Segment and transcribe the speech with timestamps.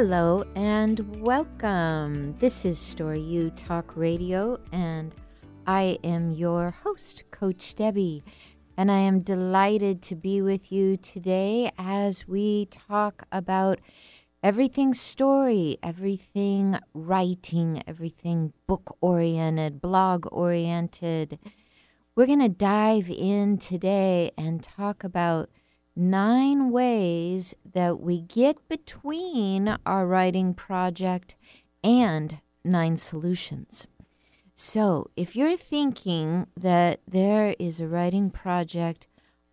[0.00, 2.36] Hello and welcome.
[2.38, 5.12] This is Story U Talk Radio, and
[5.66, 8.22] I am your host, Coach Debby.
[8.76, 13.80] And I am delighted to be with you today as we talk about
[14.40, 21.40] everything story, everything writing, everything book oriented, blog oriented.
[22.14, 25.50] We're going to dive in today and talk about
[25.98, 31.34] nine ways that we get between our writing project
[31.82, 33.88] and nine solutions.
[34.54, 39.08] So, if you're thinking that there is a writing project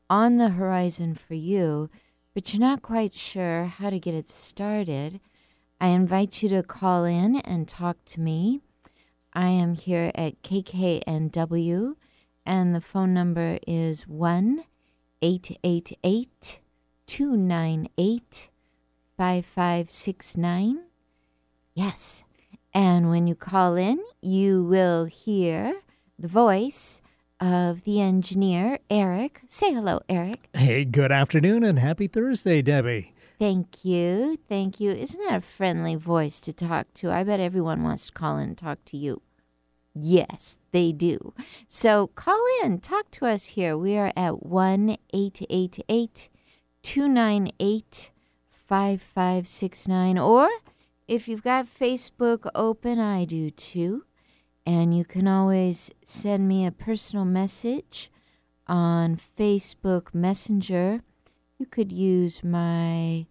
[0.07, 1.89] on the horizon for you,
[2.35, 5.19] but you're not quite sure how to get it started,
[5.81, 8.61] I invite you to call in and talk to me.
[9.33, 11.95] I am here at KKNW,
[12.45, 14.63] and the phone number is 1
[15.25, 16.59] 888
[17.07, 18.49] 298
[19.17, 20.83] 5569.
[21.73, 22.23] Yes.
[22.75, 25.81] And when you call in, you will hear
[26.19, 27.01] the voice
[27.39, 29.41] of the engineer, Eric.
[29.47, 30.47] Say hello, Eric.
[30.53, 33.15] Hey, good afternoon and happy Thursday, Debby.
[33.39, 34.37] Thank you.
[34.47, 34.91] Thank you.
[34.91, 37.09] Isn't that a friendly voice to talk to?
[37.09, 39.23] I bet everyone wants to call in and talk to you.
[39.97, 41.33] Yes, they do.
[41.67, 43.77] So call in, talk to us here.
[43.77, 46.29] We are at 1 888
[46.83, 48.11] 298
[48.49, 50.17] 5569.
[50.17, 50.49] Or
[51.07, 54.03] if you've got Facebook open, I do too.
[54.65, 58.11] And you can always send me a personal message
[58.67, 61.01] on Facebook Messenger.
[61.57, 63.27] You could use my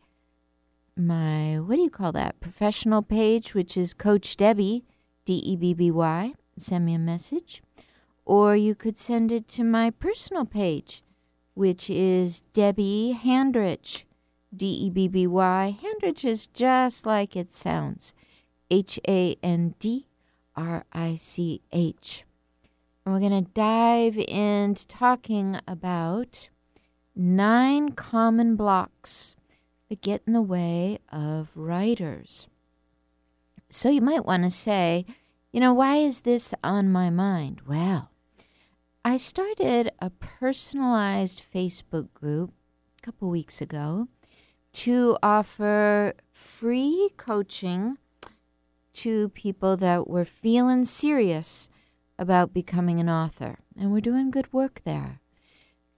[0.97, 4.85] my what do you call that professional page, which is Coach Debby
[5.27, 7.63] D E B B Y send me a message,
[8.25, 11.03] or you could send it to my personal page,
[11.55, 14.05] which is Debby Handrich,
[14.55, 15.79] D E B B Y.
[15.83, 18.15] Handrich is just like it sounds
[18.71, 20.07] H A N D
[20.57, 22.25] R I C H.
[23.05, 26.49] And we're going to dive into talking about
[27.15, 29.37] nine common blocks
[29.89, 32.47] that get in the way of writers.
[33.69, 35.05] So you might want to say,
[35.55, 37.61] you know, why is this on my mind?
[37.65, 38.11] Well,
[39.05, 42.51] I started a personalized Facebook group
[42.99, 44.09] a couple weeks ago
[44.73, 47.99] to offer free coaching
[48.95, 51.69] to people that were feeling serious
[52.19, 53.61] about becoming an author.
[53.79, 55.21] And we're doing good work there.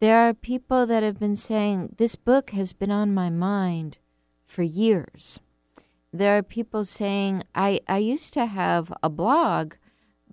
[0.00, 3.96] There are people that have been saying, This book has been on my mind
[4.44, 5.40] for years
[6.18, 9.74] there are people saying, I, I used to have a blog,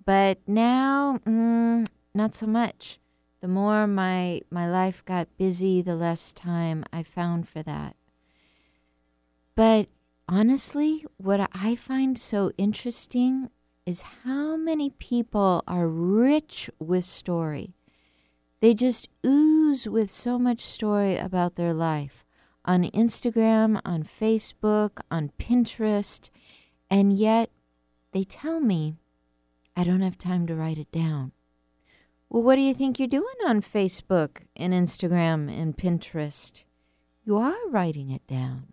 [0.04, 2.98] but now mm, not so much.
[3.40, 7.96] The more my, my life got busy, the less time I found for that.
[9.54, 9.88] But
[10.28, 13.50] honestly, what I find so interesting
[13.86, 17.74] is how many people are rich with story.
[18.60, 22.23] They just ooze with so much story about their life
[22.64, 26.30] on Instagram, on Facebook, on Pinterest,
[26.90, 27.50] and yet
[28.12, 28.96] they tell me
[29.76, 31.32] I don't have time to write it down.
[32.28, 36.64] Well, what do you think you're doing on Facebook and Instagram and Pinterest?
[37.24, 38.72] You are writing it down.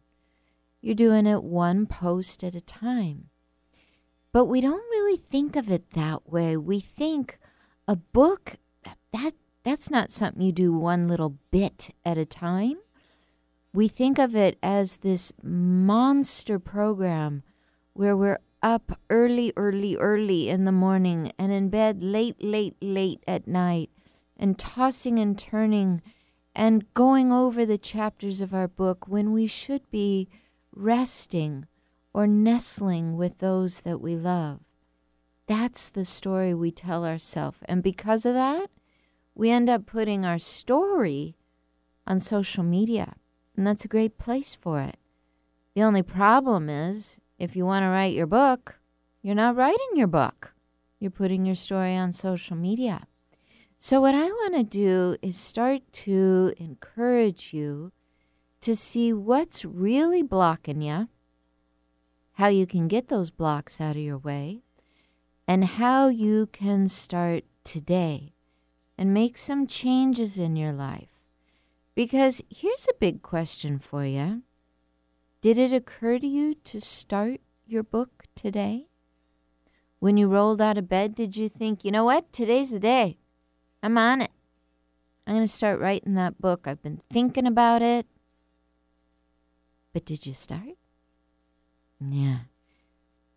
[0.81, 3.29] You're doing it one post at a time.
[4.31, 6.56] But we don't really think of it that way.
[6.58, 7.38] We think
[7.88, 8.56] a book
[9.12, 12.78] that that's not something you do one little bit at a time
[13.74, 17.44] we think of it as this monster program
[17.94, 23.24] where we're up early, early, early in the morning and in bed late, late, late
[23.28, 23.90] at night
[24.38, 26.02] and tossing and turning
[26.54, 30.28] and going over the chapters of our book when we should be
[30.74, 31.66] resting
[32.14, 34.59] or nestling with those that we love.
[35.48, 37.59] That's the story we tell ourselves.
[37.66, 38.70] And because of that,
[39.34, 41.35] we end up putting our story
[42.06, 43.16] on social media
[43.56, 44.98] and that's a great place for it.
[45.76, 48.80] The only problem is if you want to write your book,
[49.22, 50.53] you're not writing your book.
[51.00, 53.08] You're putting your story on social media.
[53.78, 57.92] So, what I want to do is start to encourage you
[58.62, 61.09] to see what's really blocking you,
[62.34, 64.62] how you can get those blocks out of your way,
[65.48, 68.34] and how you can start today
[68.98, 71.10] and make some changes in your life
[72.02, 74.42] because here's a big question for you
[75.40, 78.88] Did it occur to you to start your book today?
[80.00, 82.34] When you rolled out of bed, did you think, you know what?
[82.34, 83.20] Today's the day.
[83.84, 84.32] I'm on it.
[85.28, 86.66] I'm going to start writing that book.
[86.66, 88.08] I've been thinking about it.
[89.94, 90.78] But did you start?
[92.00, 92.50] Yeah.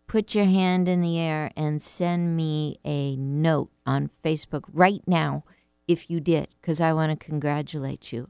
[0.07, 5.43] Put your hand in the air and send me a note on Facebook right now
[5.87, 8.29] if you did, because I want to congratulate you.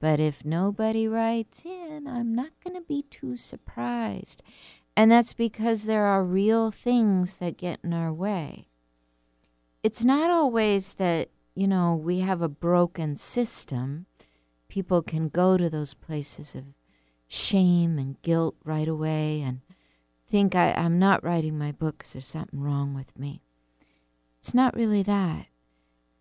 [0.00, 4.42] But if nobody writes in, I'm not going to be too surprised.
[4.96, 8.68] And that's because there are real things that get in our way.
[9.82, 14.06] It's not always that, you know, we have a broken system.
[14.68, 16.64] People can go to those places of
[17.26, 19.60] shame and guilt right away and
[20.28, 23.42] think I, I'm not writing my book because there's something wrong with me.
[24.38, 25.46] It's not really that.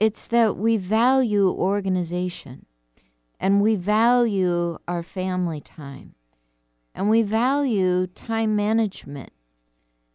[0.04, 2.66] It's that we value organization
[3.40, 6.16] and we value our family time
[6.94, 9.32] and we value time management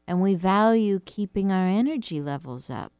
[0.06, 2.92] and we value keeping our energy levels up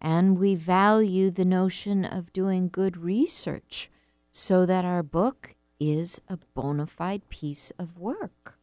[0.00, 3.88] and we value the notion of doing good research
[4.32, 8.58] so that our book is a bona fide piece of work.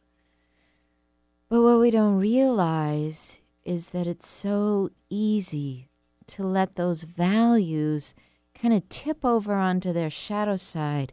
[1.48, 5.88] But what we don't realize is that it's so easy
[6.28, 8.14] to let those values
[8.54, 11.12] kind of tip over onto their shadow side,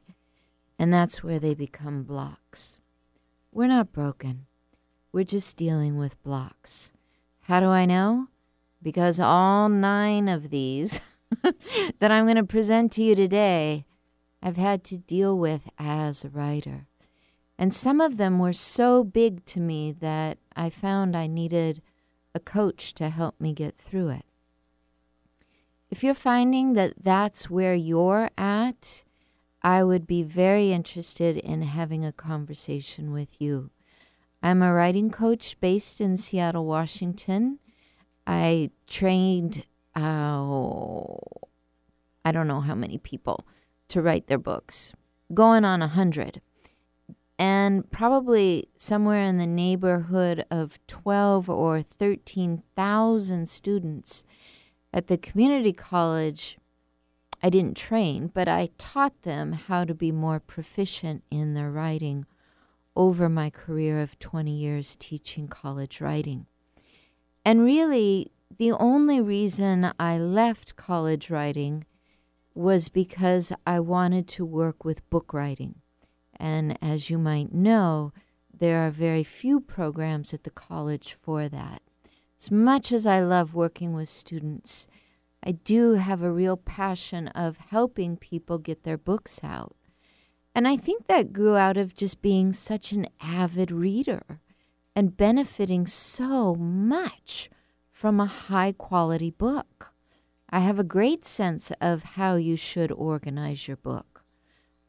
[0.77, 2.79] and that's where they become blocks.
[3.51, 4.45] We're not broken,
[5.11, 6.91] we're just dealing with blocks.
[7.41, 8.27] How do I know?
[8.81, 11.01] Because all nine of these
[11.99, 13.85] that I'm going to present to you today,
[14.41, 16.87] I've had to deal with as a writer.
[17.57, 21.81] And some of them were so big to me that I found I needed
[22.33, 24.25] a coach to help me get through it.
[25.91, 29.03] If you're finding that that's where you're at,
[29.61, 33.71] I would be very interested in having a conversation with you.
[34.41, 37.59] I'm a writing coach based in Seattle, Washington.
[38.25, 41.17] I trained, uh,
[42.23, 43.45] I don't know how many people
[43.89, 44.93] to write their books,
[45.33, 46.39] going on a hundred.
[47.37, 54.23] And probably somewhere in the neighborhood of 12 or 13,000 students
[54.93, 56.57] at the community college.
[57.43, 62.25] I didn't train, but I taught them how to be more proficient in their writing
[62.95, 66.45] over my career of 20 years teaching college writing.
[67.43, 71.85] And really, the only reason I left college writing
[72.53, 75.75] was because I wanted to work with book writing.
[76.35, 78.13] And as you might know,
[78.53, 81.81] there are very few programs at the college for that.
[82.41, 84.87] As much as I love working with students,
[85.43, 89.75] I do have a real passion of helping people get their books out.
[90.55, 94.39] And I think that grew out of just being such an avid reader
[94.95, 97.47] and benefiting so much
[97.91, 99.93] from a high quality book.
[100.49, 104.23] I have a great sense of how you should organize your book.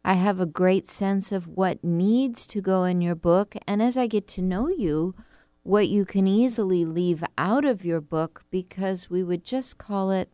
[0.03, 3.99] I have a great sense of what needs to go in your book, and as
[3.99, 5.15] I get to know you,
[5.63, 10.29] what you can easily leave out of your book because we would just call it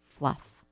[0.00, 0.64] fluff.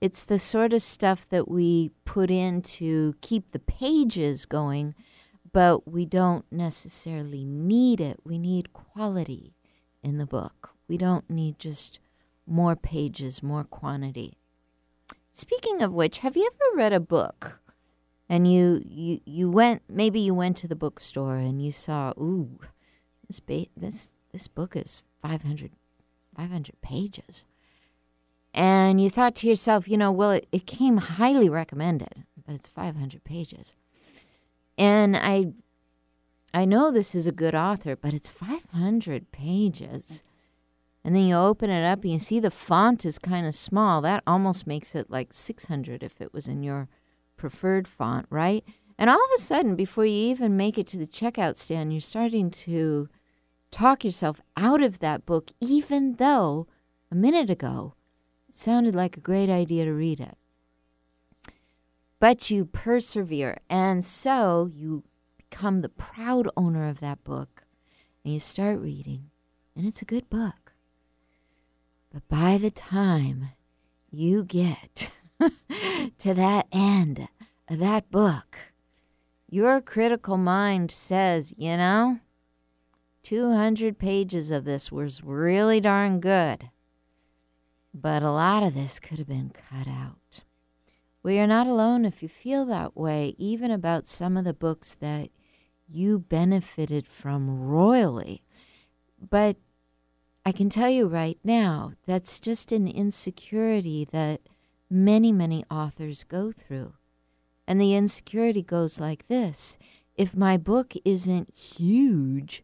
[0.00, 4.94] It's the sort of stuff that we put in to keep the pages going,
[5.52, 8.20] but we don't necessarily need it.
[8.24, 9.54] We need quality
[10.02, 10.70] in the book.
[10.88, 11.98] We don't need just
[12.46, 14.38] more pages, more quantity.
[15.32, 17.60] Speaking of which, have you ever read a book
[18.28, 22.58] and you you you went maybe you went to the bookstore and you saw ooh
[23.26, 25.72] this ba- this this book is 500
[26.36, 27.44] 500 pages.
[28.52, 32.68] And you thought to yourself, you know, well it, it came highly recommended, but it's
[32.68, 33.74] 500 pages.
[34.78, 35.52] And I
[36.54, 40.22] I know this is a good author, but it's 500 pages
[41.06, 44.00] and then you open it up and you see the font is kind of small.
[44.00, 46.88] That almost makes it like 600 if it was in your
[47.36, 48.64] preferred font, right?
[48.98, 52.00] And all of a sudden, before you even make it to the checkout stand, you're
[52.00, 53.08] starting to
[53.70, 56.66] talk yourself out of that book, even though
[57.10, 57.94] a minute ago
[58.48, 60.38] it sounded like a great idea to read it.
[62.18, 65.04] But you persevere, and so you
[65.36, 67.64] become the proud owner of that book,
[68.24, 69.30] and you start reading,
[69.76, 70.72] and it's a good book.
[72.10, 73.50] But by the time
[74.10, 75.10] you get
[76.18, 77.28] to that end
[77.68, 78.56] of that book,
[79.48, 82.20] your critical mind says, you know,
[83.22, 86.70] 200 pages of this was really darn good,
[87.92, 90.42] but a lot of this could have been cut out.
[91.22, 94.94] Well, you're not alone if you feel that way, even about some of the books
[95.00, 95.30] that
[95.88, 98.42] you benefited from royally.
[99.18, 99.56] But
[100.44, 104.42] I can tell you right now, that's just an insecurity that
[104.88, 106.94] many, many authors go through.
[107.66, 109.78] And the insecurity goes like this
[110.14, 112.62] if my book isn't huge,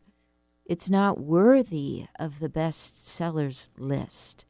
[0.64, 4.46] it's not worthy of the bestsellers list.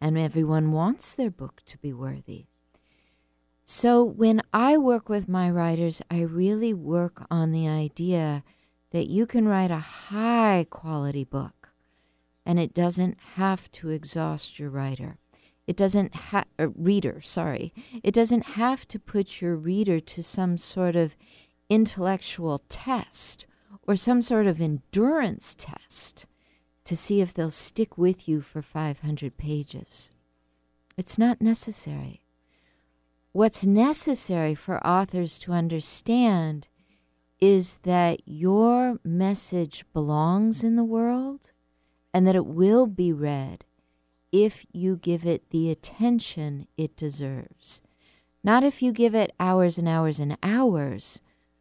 [0.00, 2.46] And everyone wants their book to be worthy.
[3.64, 8.42] So when I work with my writers, I really work on the idea
[8.90, 11.60] that you can write a high quality book
[12.44, 15.18] and it doesn't have to exhaust your writer.
[15.70, 17.72] It doesn't have uh, reader, sorry.
[18.02, 21.16] It doesn't have to put your reader to some sort of
[21.68, 23.46] intellectual test
[23.86, 26.26] or some sort of endurance test
[26.82, 30.10] to see if they'll stick with you for 500 pages.
[30.96, 32.20] It's not necessary.
[33.30, 36.66] What's necessary for authors to understand
[37.40, 41.52] is that your message belongs in the world
[42.12, 43.64] and that it will be read
[44.32, 47.82] if you give it the attention it deserves.
[48.42, 51.20] Not if you give it hours and hours and hours,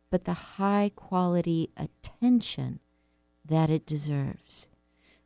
[0.09, 2.79] but the high quality attention
[3.45, 4.67] that it deserves.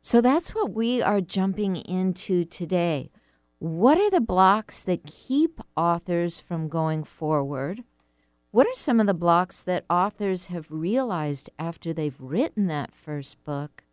[0.00, 3.10] So that's what we are jumping into today.
[3.58, 7.84] What are the blocks that keep authors from going forward?
[8.50, 13.42] What are some of the blocks that authors have realized after they've written that first
[13.44, 13.83] book?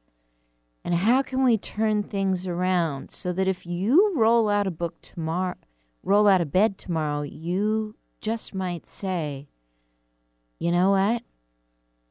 [0.84, 5.02] And how can we turn things around so that if you roll out a book
[5.02, 5.56] tomorrow,
[6.04, 9.48] roll out of bed tomorrow, you just might say,
[10.60, 11.24] you know what?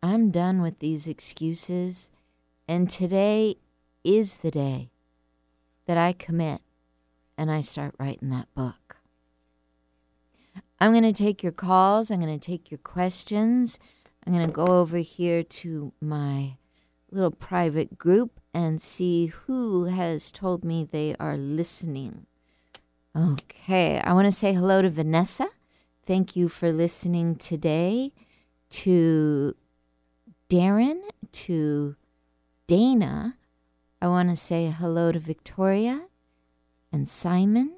[0.02, 2.10] I'm done with these excuses,
[2.66, 3.56] and today
[4.02, 4.90] is the day
[5.86, 6.62] that I commit
[7.36, 8.96] and I start writing that book.
[10.78, 13.78] I'm going to take your calls, I'm going to take your questions.
[14.26, 16.56] I'm going to go over here to my
[17.10, 22.26] little private group and see who has told me they are listening.
[23.16, 25.48] Okay, I want to say hello to Vanessa.
[26.02, 28.12] Thank you for listening today.
[28.70, 29.56] To
[30.48, 31.00] Darren,
[31.32, 31.96] to
[32.66, 33.36] Dana,
[34.00, 36.06] I want to say hello to Victoria
[36.92, 37.72] and Simon.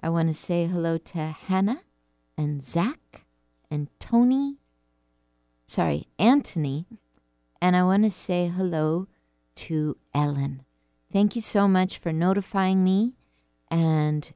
[0.00, 1.82] I want to say hello to Hannah
[2.36, 3.26] and Zach
[3.70, 4.56] and Tony.
[5.66, 6.86] Sorry, Anthony.
[7.60, 9.08] And I want to say hello
[9.58, 10.62] to Ellen.
[11.12, 13.14] Thank you so much for notifying me
[13.70, 14.32] and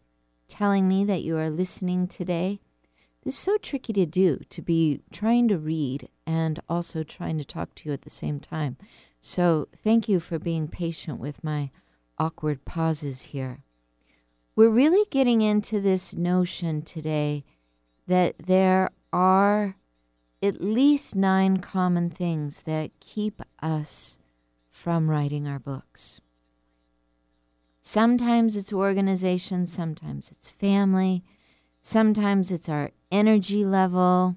[0.49, 2.61] telling me that you are listening today.
[3.25, 7.45] This is so tricky to do, to be trying to read and also trying to
[7.45, 8.76] talk to you at the same time.
[9.21, 11.71] So, thank you for being patient with my
[12.19, 13.62] awkward pauses here.
[14.57, 17.45] We're really getting into this notion today
[18.09, 19.76] that there are
[20.43, 24.19] at least nine common things that keep us
[24.83, 26.21] from writing our books.
[27.81, 31.23] Sometimes it's organization, sometimes it's family,
[31.81, 34.35] sometimes it's our energy level.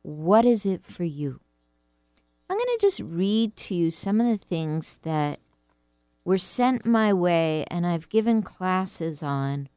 [0.00, 1.40] What is it for you?
[2.48, 5.38] I'm going to just read to you some of the things that
[6.24, 9.68] were sent my way and I've given classes on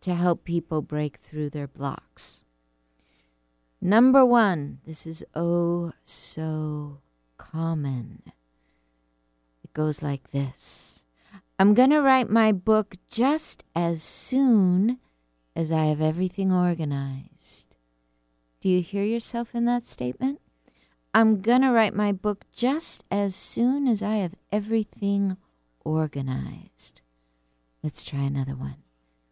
[0.00, 2.42] to help people break through their blocks.
[3.80, 6.98] Number one, this is oh so
[7.38, 8.32] common
[9.76, 11.04] goes like this
[11.58, 14.98] I'm going to write my book just as soon
[15.54, 17.76] as I have everything organized.
[18.60, 20.40] Do you hear yourself in that statement?
[21.14, 25.36] I'm going to write my book just as soon as I have everything
[25.84, 27.02] organized.
[27.82, 28.76] Let's try another one.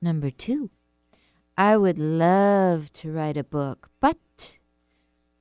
[0.00, 0.70] Number two,
[1.56, 4.58] I would love to write a book, but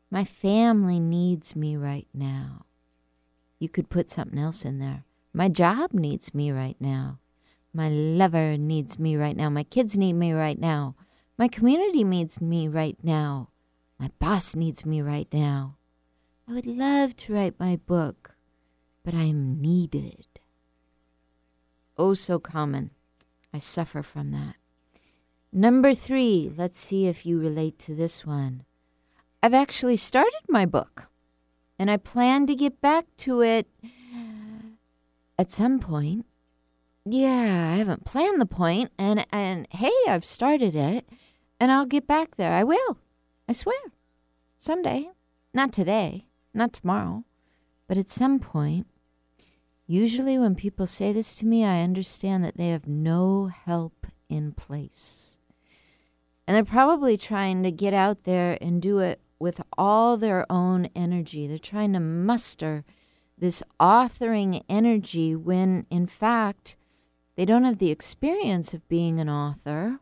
[0.10, 2.66] my family needs me right now.
[3.64, 5.06] You could put something else in there.
[5.32, 7.20] My job needs me right now.
[7.74, 9.50] My lover needs me right now.
[9.50, 10.98] My kids need me right now.
[11.38, 13.52] My community needs me right now.
[13.98, 15.78] My boss needs me right now.
[16.46, 18.36] I would love to write my book,
[19.02, 20.26] but I am needed.
[21.98, 22.92] Oh, so common.
[23.54, 24.56] I suffer from that.
[25.54, 28.66] Number three, let's see if you relate to this one.
[29.42, 31.08] I've actually started my book
[31.78, 33.68] and I plan to get back to it
[35.38, 36.26] at some point.
[37.06, 41.08] Yeah, I haven't planned the point, and and hey, I've started it,
[41.60, 42.54] and I'll get back there.
[42.54, 42.98] I will.
[43.48, 43.76] I swear.
[44.58, 45.10] Someday.
[45.54, 47.26] Not today, not tomorrow,
[47.88, 48.88] but at some point.
[49.86, 54.54] Usually, when people say this to me, I understand that they have no help in
[54.54, 55.40] place.
[56.48, 60.88] And they're probably trying to get out there and do it with all their own
[60.96, 61.46] energy.
[61.46, 62.86] They're trying to muster
[63.38, 66.78] this authoring energy when, in fact,
[67.36, 70.00] they don't have the experience of being an author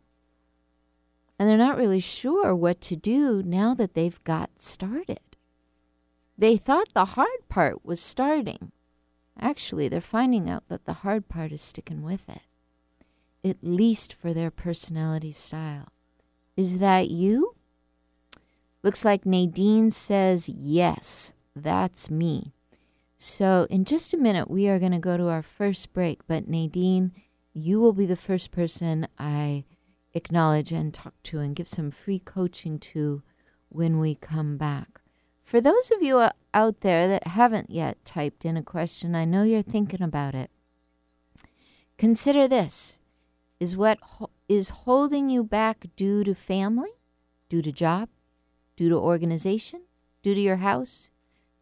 [1.39, 5.17] and they're not really sure what to do now that they've got started.
[6.37, 8.71] They thought the hard part was starting.
[9.39, 12.43] Actually, they're finding out that the hard part is sticking with it,
[13.43, 15.87] at least for their personality style.
[16.55, 17.55] Is that you?
[18.83, 22.53] Looks like Nadine says yes, that's me.
[23.15, 26.21] So, in just a minute, we are going to go to our first break.
[26.27, 27.11] But, Nadine,
[27.53, 29.65] you will be the first person I
[30.15, 33.21] acknowledge and talk to and give some free coaching to
[33.69, 35.01] when we come back.
[35.43, 39.25] For those of you uh, out there that haven't yet typed in a question, I
[39.25, 40.49] know you're thinking about it.
[41.97, 42.97] Consider this
[43.59, 46.89] is what ho- is holding you back due to family,
[47.47, 48.09] due to job,
[48.75, 49.81] due to organization,
[50.23, 51.11] due to your house,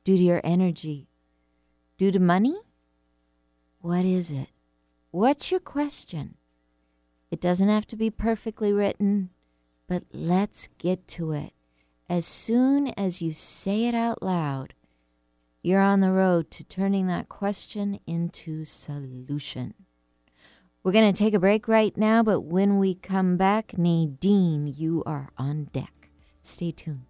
[0.04, 1.10] due to your energy,
[2.00, 2.56] Due to money?
[3.82, 4.48] What is it?
[5.12, 6.36] What's your question?
[7.30, 9.32] It doesn't have to be perfectly written,
[9.86, 11.52] but let's get to it.
[12.10, 14.76] As soon as you say it out loud,
[15.62, 19.74] you're on the road to turning that question into solution.
[20.82, 25.04] We're going to take a break right now, but when we come back, Nadine, you
[25.06, 25.99] are on deck.
[26.50, 27.06] Stay tuned.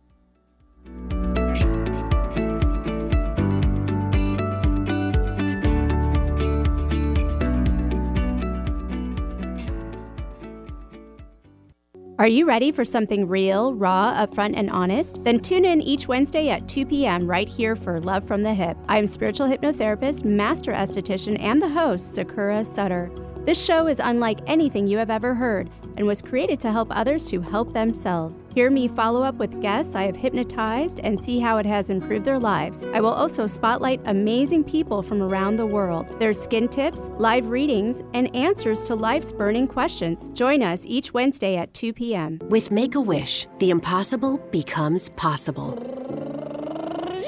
[12.19, 15.24] Are you ready for something real, raw, upfront, and honest?
[15.24, 17.25] Then tune in each Wednesday at 2 p.m.
[17.25, 18.75] right here for Love from the Hip.
[18.89, 23.10] I am spiritual hypnotherapist, master esthetician, and the host, Sakura Sutter.
[23.46, 27.25] This show is unlike anything you have ever heard and was created to help others
[27.29, 28.43] to help themselves.
[28.53, 32.25] Hear me follow up with guests I have hypnotized and see how it has improved
[32.25, 32.84] their lives.
[32.93, 38.03] I will also spotlight amazing people from around the world, their skin tips, live readings,
[38.13, 40.29] and answers to life's burning questions.
[40.29, 42.39] Join us each Wednesday at 2 p.m.
[42.50, 45.77] With Make a Wish, the impossible becomes possible.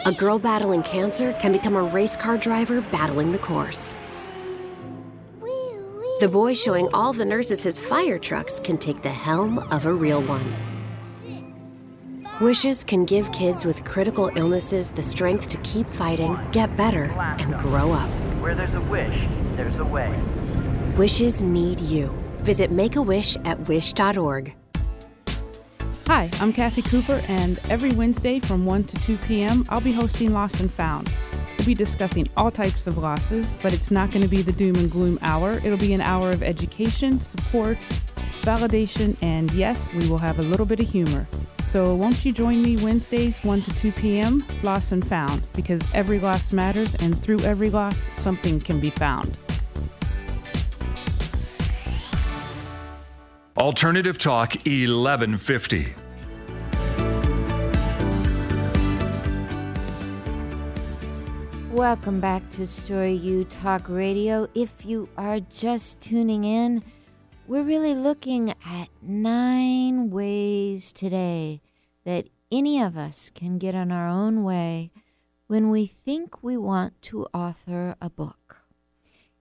[0.05, 3.93] A girl battling cancer can become a race car driver battling the course.
[6.21, 9.91] The boy showing all the nurses his fire trucks can take the helm of a
[9.91, 10.53] real one.
[12.39, 17.05] Wishes can give kids with critical illnesses the strength to keep fighting, get better,
[17.39, 18.07] and grow up.
[18.39, 20.15] Where there's a wish, there's a way.
[20.95, 22.15] Wishes need you.
[22.41, 24.53] Visit Make a Wish at wish.org.
[26.05, 30.33] Hi, I'm Kathy Cooper, and every Wednesday from 1 to 2 p.m., I'll be hosting
[30.33, 31.11] Lost and Found.
[31.61, 34.73] We'll be discussing all types of losses, but it's not going to be the doom
[34.77, 35.51] and gloom hour.
[35.63, 37.77] It'll be an hour of education, support,
[38.41, 41.27] validation, and yes, we will have a little bit of humor.
[41.67, 44.43] So won't you join me Wednesdays 1 to 2 p.m.
[44.63, 49.37] Lost and Found because every loss matters and through every loss something can be found.
[53.55, 55.93] Alternative Talk 1150.
[61.71, 64.45] Welcome back to Story U Talk Radio.
[64.53, 66.83] If you are just tuning in,
[67.47, 71.61] we're really looking at nine ways today
[72.03, 74.91] that any of us can get on our own way
[75.47, 78.57] when we think we want to author a book.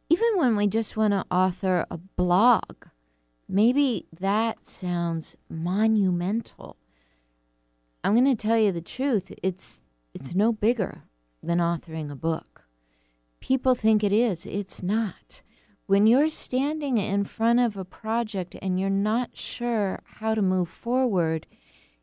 [0.08, 2.86] Even when we just want to author a blog,
[3.48, 6.76] maybe that sounds monumental.
[8.04, 9.82] I'm going to tell you the truth, it's
[10.14, 11.02] it's no bigger
[11.42, 12.64] than authoring a book.
[13.40, 15.42] People think it is, it's not.
[15.86, 20.68] When you're standing in front of a project and you're not sure how to move
[20.68, 21.46] forward,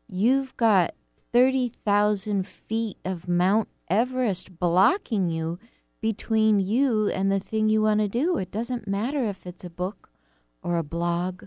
[0.06, 0.94] you've got
[1.32, 5.58] 30,000 feet of Mount Everest blocking you
[6.00, 8.36] between you and the thing you want to do.
[8.36, 10.10] It doesn't matter if it's a book
[10.62, 11.44] or a blog.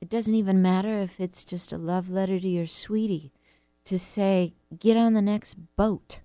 [0.00, 3.32] It doesn't even matter if it's just a love letter to your sweetie
[3.84, 6.20] to say, get on the next boat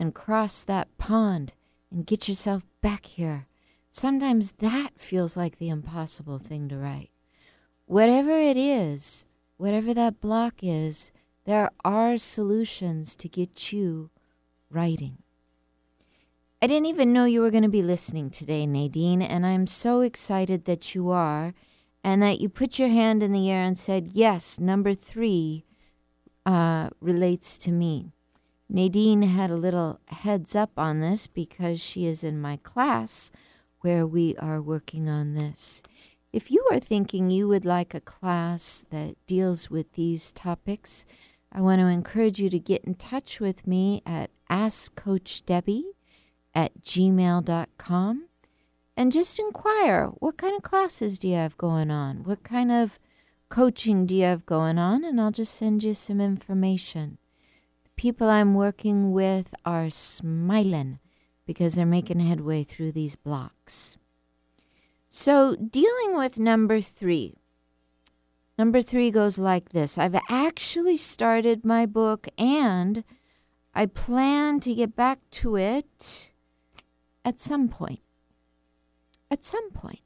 [0.00, 1.52] and cross that pond
[1.92, 3.46] and get yourself back here.
[3.90, 7.10] Sometimes that feels like the impossible thing to write.
[7.86, 9.26] Whatever it is,
[9.58, 11.12] whatever that block is,
[11.44, 14.10] there are solutions to get you
[14.70, 15.18] writing.
[16.62, 20.00] I didn't even know you were going to be listening today, Nadine, and I'm so
[20.02, 21.54] excited that you are
[22.04, 25.64] and that you put your hand in the air and said, Yes, number three
[26.46, 28.12] uh, relates to me.
[28.72, 33.32] Nadine had a little heads up on this because she is in my class
[33.80, 35.82] where we are working on this.
[36.32, 41.04] If you are thinking you would like a class that deals with these topics,
[41.50, 45.82] I want to encourage you to get in touch with me at askcoachdebby
[46.54, 48.28] at gmail.com
[48.96, 52.22] and just inquire what kind of classes do you have going on?
[52.22, 53.00] What kind of
[53.48, 55.04] coaching do you have going on?
[55.04, 57.18] And I'll just send you some information
[58.00, 60.98] people I'm working with are smiling
[61.44, 63.98] because they're making headway through these blocks.
[65.10, 67.36] So, dealing with number three.
[68.56, 73.04] Number three goes like this I've actually started my book and
[73.74, 76.30] I plan to get back to it
[77.22, 78.00] at some point.
[79.30, 80.00] At some point.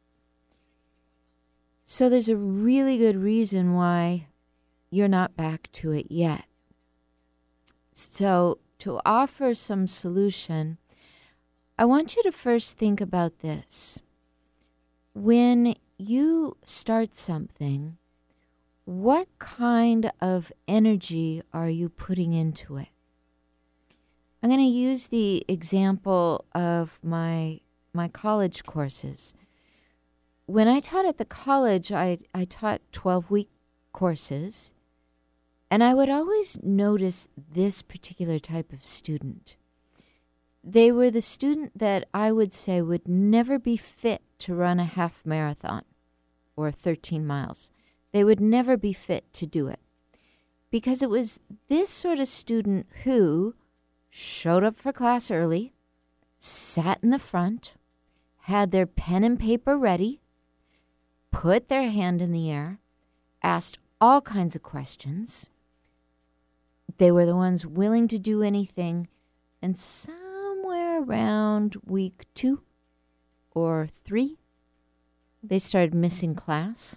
[1.84, 4.26] So, there's a really good reason why
[4.90, 6.46] you're not back to it yet.
[7.96, 10.78] So, to offer some solution,
[11.78, 14.00] I want you to first think about this.
[15.14, 17.96] When you start something,
[18.84, 22.88] what kind of energy are you putting into it?
[24.42, 27.60] I'm going to use the example of my
[27.92, 29.34] my college courses.
[30.46, 33.50] When I taught at the college, I, I taught 12 week
[33.92, 34.74] courses,
[35.74, 39.56] and I would always notice this particular type of student.
[40.62, 44.84] They were the student that I would say would never be fit to run a
[44.84, 45.82] half marathon
[46.54, 47.72] or 13 miles.
[48.12, 49.80] They would never be fit to do it.
[50.70, 53.56] Because it was this sort of student who
[54.10, 55.72] showed up for class early,
[56.38, 57.74] sat in the front,
[58.42, 60.20] had their pen and paper ready,
[61.32, 62.78] put their hand in the air,
[63.42, 65.48] asked all kinds of questions.
[66.98, 69.08] They were the ones willing to do anything,
[69.60, 72.62] and somewhere around week two
[73.50, 74.38] or three,
[75.42, 76.96] they started missing class.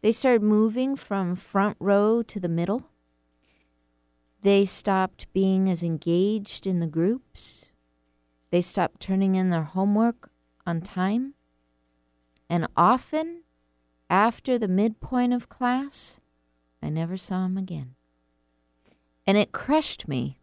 [0.00, 2.88] They started moving from front row to the middle.
[4.42, 7.70] They stopped being as engaged in the groups.
[8.50, 10.30] They stopped turning in their homework
[10.66, 11.34] on time.
[12.48, 13.42] And often,
[14.08, 16.20] after the midpoint of class,
[16.82, 17.96] I never saw them again.
[19.28, 20.38] And it crushed me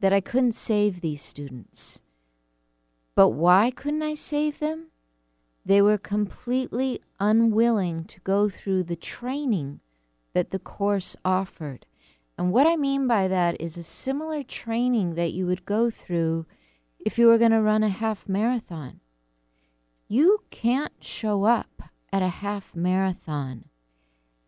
[0.00, 2.00] that I couldn't save these students.
[3.14, 4.88] But why couldn't I save them?
[5.64, 9.78] They were completely unwilling to go through the training
[10.32, 11.86] that the course offered.
[12.36, 16.46] And what I mean by that is a similar training that you would go through
[16.98, 18.98] if you were going to run a half marathon.
[20.08, 23.66] You can't show up at a half marathon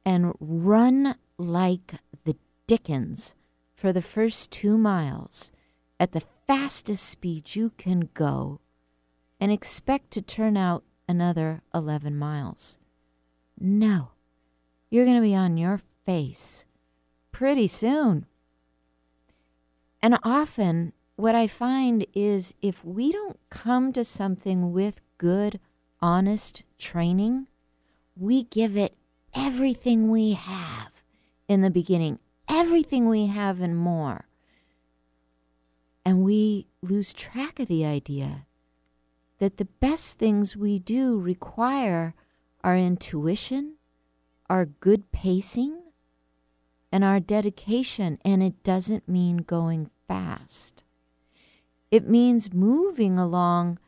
[0.04, 1.94] and run like
[2.24, 2.34] the
[2.66, 3.36] Dickens
[3.82, 5.50] for the first two miles
[5.98, 8.60] at the fastest speed you can go
[9.40, 12.78] and expect to turn out another 11 miles.
[13.58, 14.12] No,
[14.88, 16.64] you're going to be on your face
[17.32, 18.26] pretty soon.
[20.00, 25.58] And often, what I find is if we don't come to something with good,
[26.00, 27.48] honest training,
[28.16, 28.94] we give it
[29.34, 31.02] everything we have
[31.48, 32.20] in the beginning
[32.52, 34.26] everything we have and more.
[36.04, 38.46] And we lose track of the idea
[39.38, 42.14] that the best things we do require
[42.62, 43.76] our intuition,
[44.50, 45.80] our good pacing,
[46.92, 48.18] and our dedication.
[48.24, 50.84] And it doesn't mean going fast,
[51.90, 53.78] it means moving along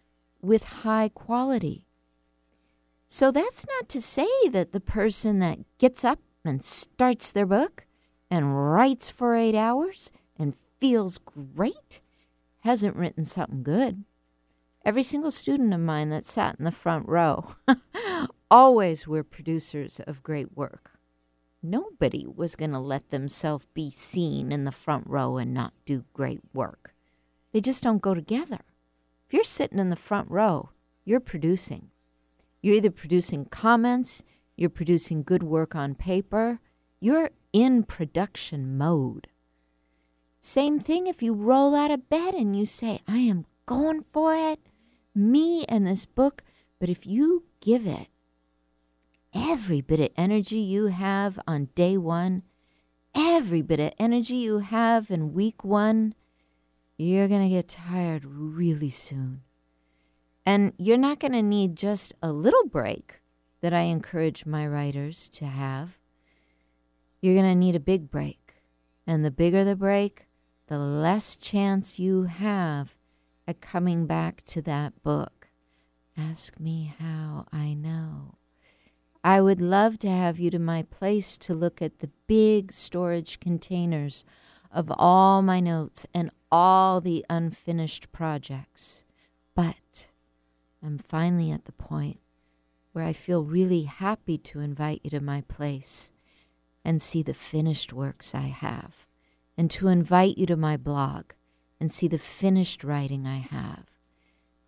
[0.40, 1.86] with high quality.
[3.06, 7.86] So that's not to say that the person that gets up and starts their book
[8.30, 12.00] and writes for eight hours and feels great
[12.64, 14.04] hasn't written something good.
[14.84, 17.54] Every single student of mine that sat in the front row
[18.50, 20.92] always were producers of great work.
[21.62, 26.04] Nobody was going to let themselves be seen in the front row and not do
[26.12, 26.94] great work.
[27.52, 28.60] They just don't go together.
[29.26, 30.70] If you're sitting in the front row,
[31.04, 31.88] you're producing.
[32.60, 34.22] You're either producing comments,
[34.56, 36.60] you're producing good work on paper,
[37.00, 39.28] you're in production mode.
[40.40, 44.34] Same thing if you roll out of bed and you say, I am going for
[44.34, 44.58] it,
[45.14, 46.42] me and this book.
[46.80, 48.08] But if you give it
[49.32, 52.42] every bit of energy you have on day one,
[53.14, 56.14] every bit of energy you have in week one,
[56.98, 59.42] you're going to get tired really soon.
[60.44, 63.20] And you're not going to need just a little break
[63.60, 65.98] that I encourage my writers to have
[67.24, 68.56] you're going to need a big break.
[69.06, 70.26] And the bigger the break,
[70.66, 72.96] the less chance you have
[73.48, 75.48] at coming back to that book.
[76.18, 78.34] Ask me how I know.
[79.24, 83.40] I would love to have you to my place to look at the big storage
[83.40, 84.26] containers
[84.70, 89.02] of all my notes and all the unfinished projects.
[89.54, 90.10] But
[90.84, 92.20] I'm finally at the point
[92.92, 96.12] where I feel really happy to invite you to my place
[96.84, 99.06] and see the finished works I have
[99.56, 101.32] and to invite you to my blog
[101.80, 103.86] and see the finished writing I have,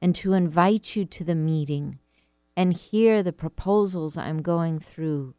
[0.02, 1.98] and to invite you to the meeting
[2.56, 5.34] and hear the proposals I'm going through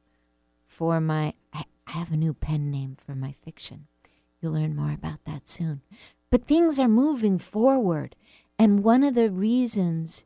[0.66, 1.34] for my.
[1.54, 3.88] I have a new pen name for my fiction.
[4.42, 5.82] You'll learn more about that soon.
[6.30, 8.16] But things are moving forward.
[8.60, 10.26] And one of the reasons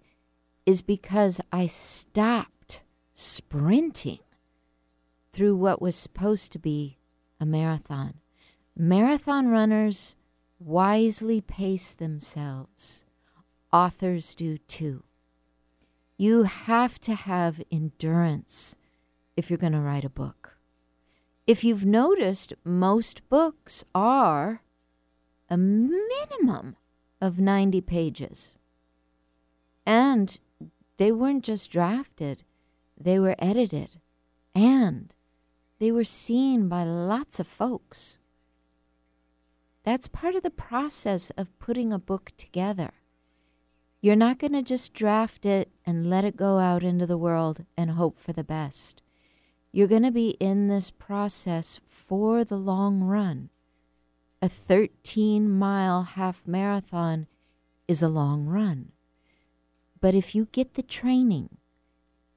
[0.66, 2.82] is because I stopped
[3.14, 4.20] sprinting
[5.34, 6.98] through what was supposed to be
[7.40, 8.16] a marathon.
[8.76, 10.16] Marathon runners
[10.60, 13.04] wisely pace themselves.
[13.74, 15.04] Authors do too.
[16.18, 18.76] You have to have endurance
[19.36, 20.58] if you're going to write a book.
[21.48, 24.62] If you've noticed, most books are
[25.50, 26.76] a minimum
[27.20, 28.56] of 90 pages.
[29.86, 30.38] And
[30.98, 32.44] they weren't just drafted,
[32.96, 34.00] they were edited.
[34.54, 35.14] And
[35.82, 38.20] they were seen by lots of folks.
[39.84, 42.92] That's part of the process of putting a book together.
[44.00, 47.66] You're not going to just draft it and let it go out into the world
[47.76, 49.02] and hope for the best.
[49.72, 53.50] You're going to be in this process for the long run.
[54.40, 57.26] A 13 mile half marathon
[57.88, 58.92] is a long run.
[60.00, 61.58] But if you get the training,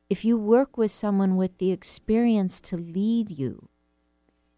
[0.08, 3.68] if you work with someone with the experience to lead you,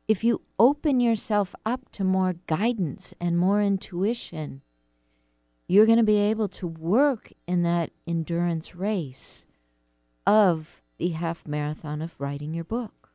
[0.09, 4.63] if you open yourself up to more guidance and more intuition,
[5.69, 9.47] you're going to be able to work in that endurance race
[10.27, 13.11] of the half marathon of writing your book.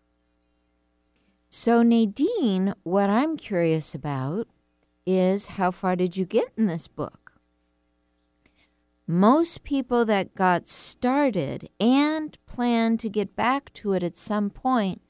[1.50, 4.48] So, Nadine, what I'm curious about
[5.06, 7.21] is how far did you get in this book?
[9.12, 15.02] Most people that got started and plan to get back to it at some point,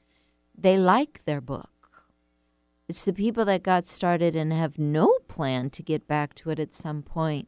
[0.58, 2.02] they like their book.
[2.88, 6.58] It's the people that got started and have no plan to get back to it
[6.58, 7.46] at some point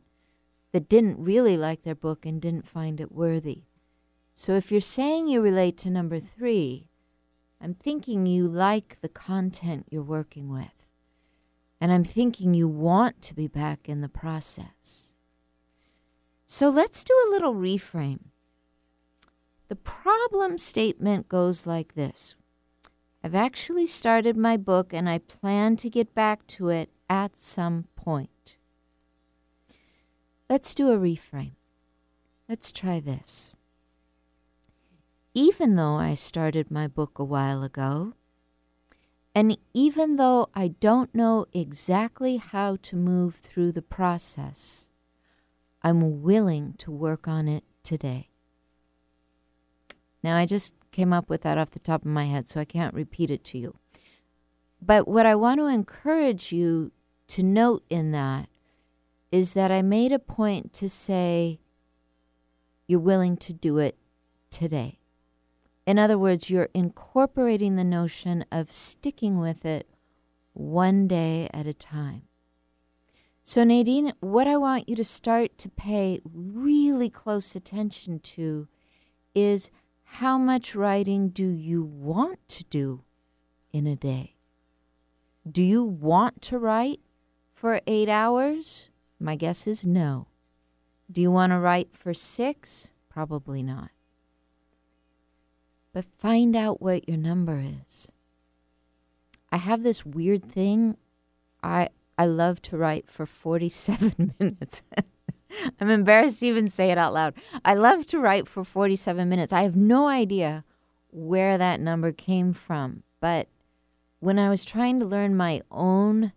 [0.71, 3.64] that didn't really like their book and didn't find it worthy.
[4.33, 6.87] So if you're saying you relate to number three,
[7.61, 10.87] I'm thinking you like the content you're working with.
[11.81, 15.13] And I'm thinking you want to be back in the process.
[16.46, 18.20] So let's do a little reframe.
[19.68, 22.35] The problem statement goes like this
[23.22, 27.87] I've actually started my book and I plan to get back to it at some
[27.96, 28.59] point.
[30.50, 31.57] Let's do a reframe.
[32.48, 33.54] Let's try this
[35.35, 38.14] even though I started my book a while ago,
[39.35, 44.90] and even though I don't know exactly how to move through the process,
[45.85, 48.31] I'm willing to work on it today.
[50.23, 52.64] Now, I just came up with that off the top of my head, so I
[52.64, 53.77] can't repeat it to you.
[54.81, 56.92] But what I want to encourage you
[57.29, 58.49] to note in that
[59.31, 61.61] is that I made a point to say,
[62.87, 63.99] you're willing to do it
[64.51, 65.01] today.
[65.87, 69.87] In other words, you're incorporating the notion of sticking with it
[70.55, 72.23] one day at a time.
[73.46, 78.68] So, Nadine, what I want you to start to pay really close attention to
[79.35, 79.70] is
[80.04, 83.04] how much writing do you want to do
[83.70, 84.35] in a day?
[85.48, 87.00] Do you want to write
[87.52, 88.88] for eight hours?
[89.20, 90.28] My guess is no.
[91.12, 92.92] Do you want to write for six?
[93.11, 93.90] Probably not
[95.94, 98.12] but find out what your number is.
[99.50, 100.96] I have this weird thing.
[101.62, 104.83] I I love to write for 47 minutes.
[105.81, 107.35] I'm embarrassed to even say it out loud.
[107.64, 109.53] I love to write for 47 minutes.
[109.53, 110.64] I have no idea
[111.11, 113.48] where that number came from, but
[114.18, 116.33] when I was trying to learn my own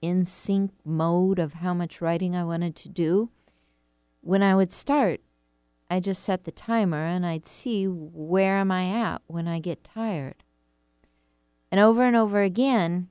[0.00, 3.30] in sync mode of how much writing I wanted to do,
[4.20, 5.20] when I would start,
[5.90, 9.82] I just set the timer and I'd see where am I at when I get
[9.82, 10.44] tired.
[11.70, 13.08] And over and over again,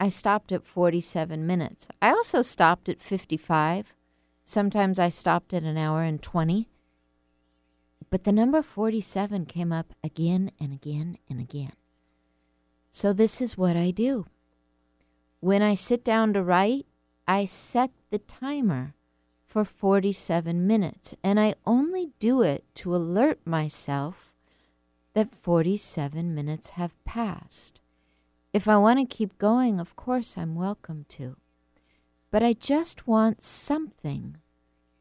[0.00, 1.88] I stopped at 47 minutes.
[2.00, 3.94] I also stopped at 55.
[4.44, 6.68] Sometimes I stopped at an hour and 20.
[8.10, 11.72] But the number 47 came up again and again and again.
[12.90, 14.26] So this is what I do.
[15.40, 16.86] When I sit down to write,
[17.26, 18.94] I set the timer
[19.46, 24.34] for 47 minutes, and I only do it to alert myself
[25.14, 27.80] that 47 minutes have passed.
[28.58, 31.36] If I want to keep going, of course, I'm welcome to.
[32.32, 34.38] But I just want something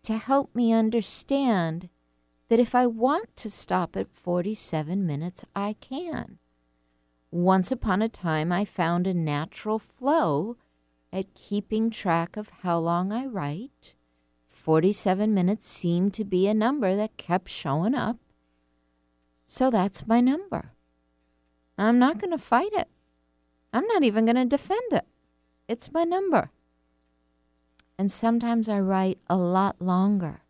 [0.03, 1.89] to help me understand
[2.49, 6.37] that if I want to stop at 47 minutes, I can.
[7.31, 10.57] once upon a time, I found a natural flow
[11.11, 13.95] at keeping track of how long I write.
[14.49, 18.17] 47 minutes seemed to be a number that kept showing up.
[19.47, 20.73] So that's my number.
[21.75, 22.87] I'm not going to fight it.
[23.77, 25.05] I'm not even going to defend it.
[25.67, 26.49] It's my number.
[27.99, 30.41] And sometimes I write a lot longer.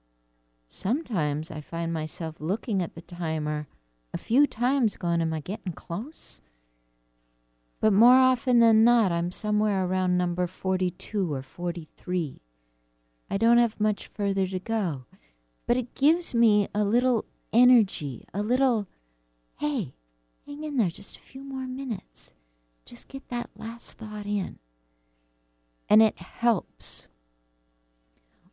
[0.65, 3.67] Sometimes I find myself looking at the timer
[4.13, 6.41] a few times going, Am I getting close?
[7.81, 12.41] But more often than not, I'm somewhere around number 42 or 43.
[13.29, 15.03] I don't have much further to go,
[15.65, 18.87] but it gives me a little energy, a little,
[19.57, 19.95] hey,
[20.45, 22.33] hang in there just a few more minutes.
[22.87, 24.59] Just get that last thought in.
[25.89, 27.09] And it helps.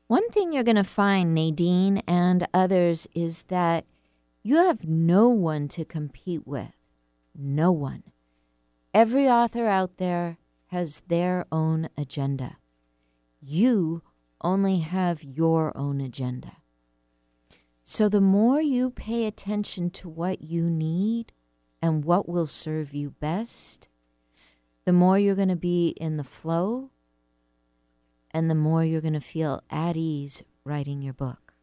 [0.09, 3.85] One thing you're going to find, Nadine and others, is that
[4.43, 6.75] you have no one to compete with.
[7.33, 8.03] No one.
[8.93, 12.57] Every author out there has their own agenda.
[13.41, 14.03] You
[14.41, 16.57] only have your own agenda.
[17.85, 21.33] So the more you pay attention to what you need
[21.81, 23.89] and what will serve you best,
[24.85, 26.91] the more you're going to be in the flow
[28.31, 31.55] and the more you're going to feel at ease writing your book.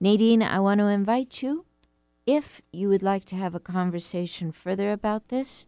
[0.00, 1.64] Nadine, I want to invite you,
[2.26, 5.66] if you would like to have a conversation further about this,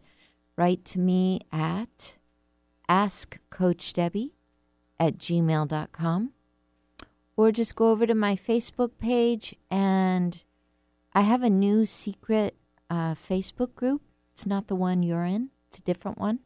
[0.55, 2.17] write to me at
[2.89, 4.31] askcoachdebby
[4.99, 6.31] at gmail.com
[7.37, 10.43] or just go over to my Facebook page and
[11.13, 12.55] I have a new secret
[12.89, 14.01] uh, Facebook group.
[14.33, 16.39] It's not the one you're in, it's a different one,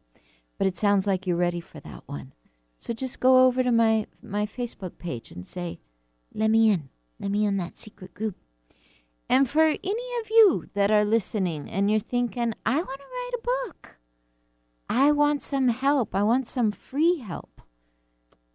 [0.59, 2.33] but it sounds like you're ready for that one.
[2.77, 5.79] So just go over to my, my Facebook page and say,
[6.33, 6.89] let me in.
[7.19, 8.35] Let me in that secret group.
[9.29, 13.31] And for any of you that are listening and you're thinking, I want to write
[13.35, 13.97] a book,
[14.89, 17.53] I want some help, I want some free help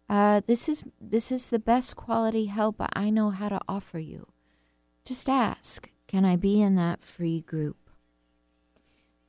[0.09, 4.27] uh, this is this is the best quality help I know how to offer you.
[5.05, 7.77] Just ask, can I be in that free group?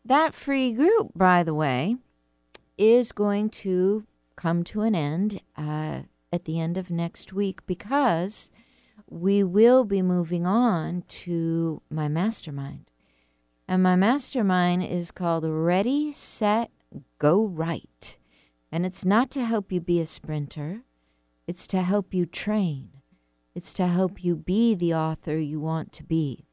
[0.05, 1.97] That free group, by the way,
[2.79, 8.51] is going to come to an end uh, at the end of next week because
[9.09, 12.91] we will be moving on to my mastermind.
[13.69, 16.71] And my mastermind is called Ready, Set,
[17.19, 18.17] Go Write.
[18.73, 20.83] And it's not to help you be a sprinter,
[21.47, 22.91] it's to help you train,
[23.55, 26.47] it's to help you be the author you want to be.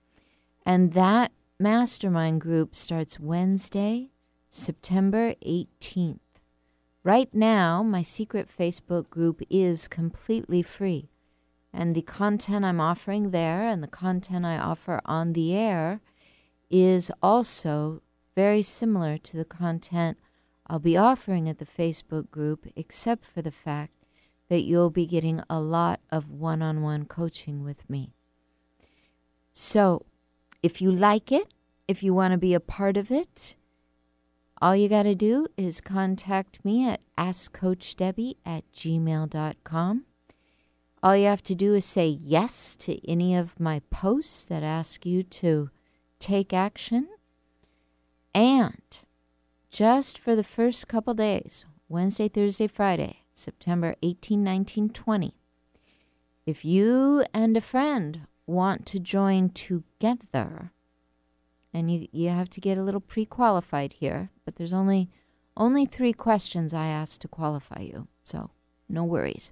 [0.65, 4.12] And that mastermind group starts Wednesday,
[4.50, 6.20] September 18th.
[7.04, 11.10] Right now, my secret Facebook group is completely free.
[11.74, 16.02] And the content I'm offering there and the content I offer on the air
[16.70, 18.02] is also
[18.36, 20.17] very similar to the content
[20.67, 23.93] I'll be offering at the Facebook group, except for the fact
[24.50, 28.13] that you'll be getting a lot of one on one coaching with me.
[29.52, 30.06] So,
[30.67, 31.47] if you like it,
[31.88, 33.56] if you want to be a part of it,
[34.62, 40.06] all you got to do is contact me at askcoachdebby at gmail.com.
[41.01, 45.06] All you have to do is say yes to any of my posts that ask
[45.06, 45.69] you to
[46.19, 47.08] take action.
[48.36, 48.99] And
[49.69, 55.34] just for the first couple days Wednesday, Thursday, Friday, September 18, 19, 20.
[56.45, 60.71] If you and a friend want to join together,
[61.73, 65.10] and you, you have to get a little pre qualified here, but there's only
[65.55, 68.51] only three questions I ask to qualify you, so
[68.88, 69.51] no worries.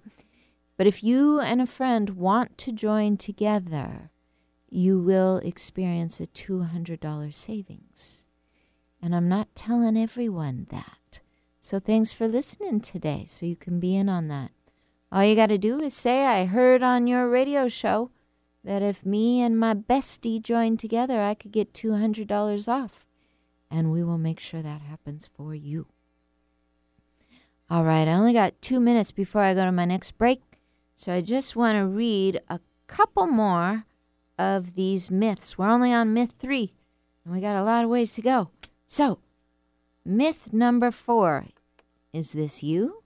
[0.77, 4.12] But if you and a friend want to join together,
[4.69, 8.27] you will experience a $200 savings.
[9.01, 11.21] And I'm not telling everyone that.
[11.60, 14.51] So thanks for listening today so you can be in on that.
[15.12, 18.11] All you got to do is say, I heard on your radio show
[18.66, 23.05] that if me and my bestie joined together, I could get $200 off.
[23.70, 25.86] And we will make sure that happens for you.
[27.70, 30.41] All right, I only got two minutes before I go to my next break.
[30.95, 33.86] So I just want to read a couple more
[34.38, 35.57] of these myths.
[35.57, 36.74] We're only on myth three,
[37.24, 38.49] and we got a lot of ways to go.
[38.86, 39.20] So,
[40.03, 41.45] myth number four
[42.13, 43.03] is this you?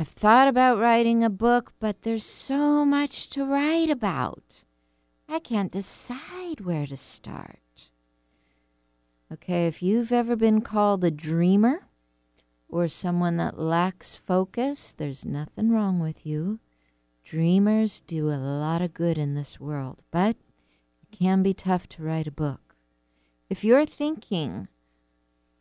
[0.00, 4.64] I've thought about writing a book, but there's so much to write about.
[5.28, 7.90] I can't decide where to start.
[9.30, 11.82] Okay, if you've ever been called a dreamer
[12.66, 16.60] or someone that lacks focus, there's nothing wrong with you.
[17.22, 20.36] Dreamers do a lot of good in this world, but
[21.02, 22.74] it can be tough to write a book.
[23.50, 24.68] If you're thinking,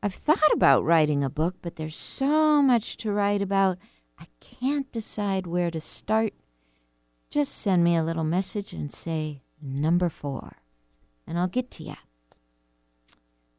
[0.01, 3.77] I've thought about writing a book, but there's so much to write about,
[4.19, 6.33] I can't decide where to start,
[7.29, 10.57] just send me a little message and say number four,
[11.25, 11.95] and I'll get to you.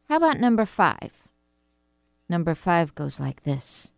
[0.09, 1.23] How about number five?
[2.29, 3.91] Number five goes like this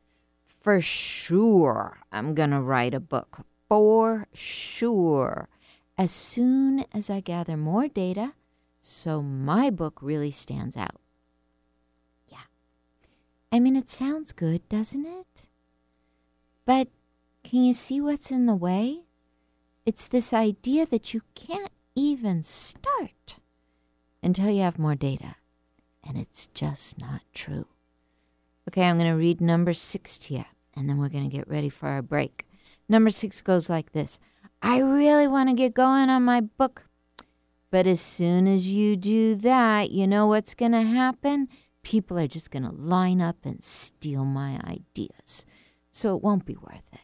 [0.61, 3.47] For sure, I'm going to write a book.
[3.69, 5.49] For sure.
[5.97, 8.35] As soon as I gather more data,
[8.81, 11.01] so my book really stands out.
[12.29, 12.45] Yeah.
[13.51, 15.49] I mean, it sounds good, doesn't it?
[16.65, 16.89] But
[17.43, 19.01] can you see what's in the way?
[19.85, 23.37] It's this idea that you can't even start
[24.23, 25.37] until you have more data.
[26.07, 27.67] And it's just not true.
[28.69, 30.45] Okay, I'm going to read number six to you,
[30.77, 32.47] and then we're going to get ready for our break.
[32.89, 34.21] Number six goes like this
[34.61, 36.87] I really want to get going on my book.
[37.71, 41.49] But as soon as you do that, you know what's going to happen?
[41.83, 45.47] People are just going to line up and steal my ideas.
[45.93, 47.01] So it won't be worth it.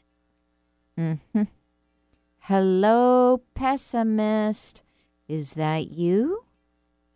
[0.99, 1.43] Mm-hmm.
[2.39, 4.83] Hello, pessimist.
[5.29, 6.45] Is that you?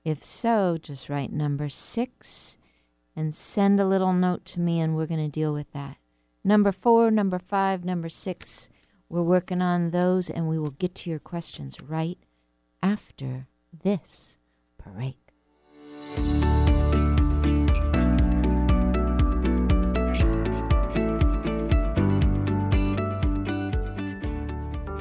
[0.04, 2.58] If so, just write number six
[3.16, 5.96] and send a little note to me, and we're going to deal with that.
[6.44, 8.68] Number four, number five, number six,
[9.08, 12.18] we're working on those, and we will get to your questions right
[12.82, 14.36] after this
[14.82, 15.21] break.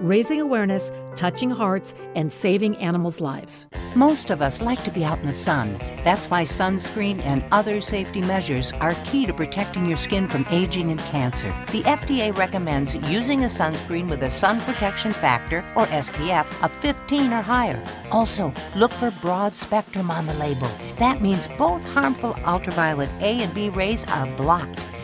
[0.00, 3.66] raising awareness, touching hearts, and saving animals' lives.
[3.94, 5.78] Most of us like to be out in the sun.
[6.04, 10.90] That's why sunscreen and other safety measures are key to protecting your skin from aging
[10.90, 11.54] and cancer.
[11.72, 17.32] The FDA recommends using a sunscreen with a sun protection factor, or SPF, of 15
[17.32, 17.82] or higher.
[18.10, 20.70] Also, look for broad spectrum on the label.
[20.98, 24.80] That means both harmful ultraviolet A and B rays are blocked.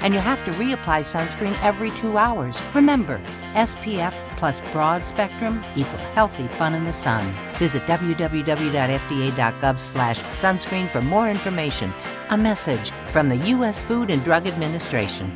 [0.00, 2.60] And you have to reapply sunscreen every two hours.
[2.74, 3.20] Remember,
[3.54, 7.24] SPF plus broad spectrum equal healthy fun in the sun.
[7.56, 11.92] Visit www.fda.gov slash sunscreen for more information.
[12.30, 13.82] A message from the U.S.
[13.82, 15.30] Food and Drug Administration.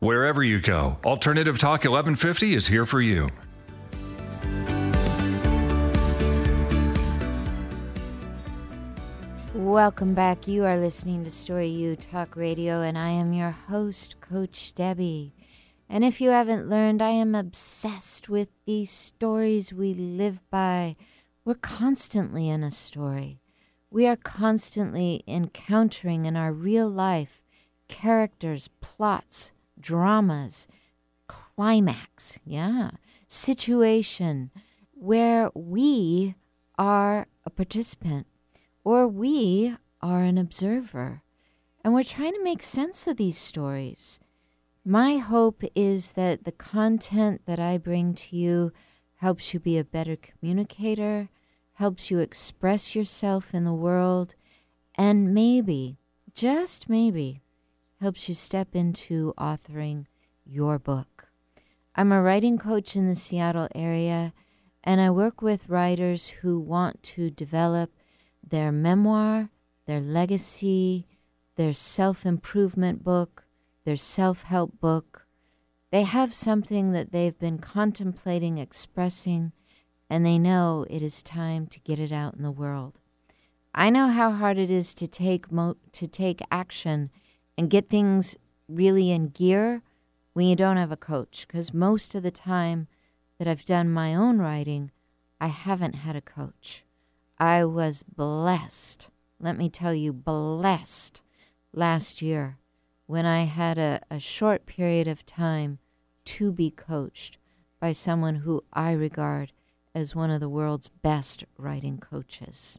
[0.00, 3.28] Wherever you go, Alternative Talk 1150 is here for you.
[9.72, 10.46] Welcome back.
[10.46, 15.32] You are listening to Story U Talk Radio, and I am your host, Coach Debby.
[15.88, 20.96] And if you haven't learned, I am obsessed with these stories we live by.
[21.46, 23.40] We're constantly in a story.
[23.90, 27.42] We are constantly encountering in our real life
[27.88, 30.68] characters, plots, dramas,
[31.28, 32.90] climax, yeah,
[33.26, 34.50] situation
[34.92, 36.34] where we
[36.76, 38.26] are a participant
[38.84, 41.22] or we are an observer.
[41.84, 44.20] And we're trying to make sense of these stories.
[44.84, 48.72] My hope is that the content that I bring to you
[49.16, 51.28] helps you be a better communicator,
[51.74, 54.34] helps you express yourself in the world,
[54.96, 55.98] and maybe,
[56.34, 57.42] just maybe,
[58.00, 60.06] helps you step into authoring
[60.44, 61.28] your book.
[61.94, 64.32] I'm a writing coach in the Seattle area,
[64.82, 67.90] and I work with writers who want to develop
[68.46, 69.50] their memoir,
[69.86, 71.06] their legacy,
[71.56, 73.44] their self improvement book,
[73.84, 75.26] their self help book.
[75.90, 79.52] They have something that they've been contemplating expressing,
[80.08, 83.00] and they know it is time to get it out in the world.
[83.74, 87.10] I know how hard it is to take mo- to take action
[87.56, 88.36] and get things
[88.68, 89.82] really in gear
[90.32, 92.88] when you don't have a coach because most of the time
[93.38, 94.90] that I've done my own writing,
[95.40, 96.84] I haven't had a coach.
[97.42, 101.22] I was blessed, let me tell you, blessed
[101.72, 102.58] last year
[103.06, 105.80] when I had a, a short period of time
[106.26, 107.38] to be coached
[107.80, 109.50] by someone who I regard
[109.92, 112.78] as one of the world's best writing coaches.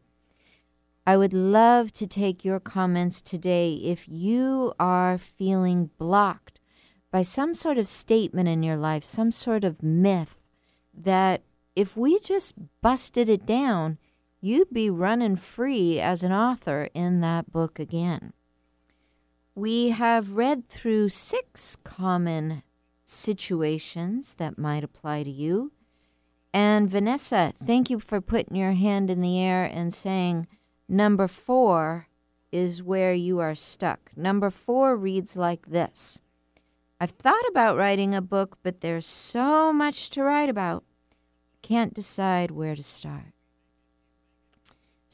[1.05, 6.61] I would love to take your comments today if you are feeling blocked
[7.11, 10.41] by some sort of statement in your life, some sort of myth
[10.93, 11.41] that
[11.76, 13.97] if we just busted it down,
[14.43, 18.33] you'd be running free as an author in that book again.
[19.55, 22.61] We have read through six common
[23.05, 25.71] situations that might apply to you.
[26.53, 30.47] And Vanessa, thank you for putting your hand in the air and saying,
[30.89, 32.09] Number four
[32.51, 34.11] is where you are stuck.
[34.13, 36.19] Number four reads like this
[36.99, 40.83] I've thought about writing a book, but there's so much to write about.
[41.61, 43.33] Can't decide where to start.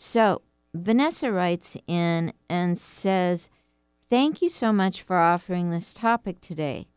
[0.02, 0.44] So,
[0.74, 3.50] Vanessa writes in and says,
[4.10, 6.88] Thank you so much for offering this topic today.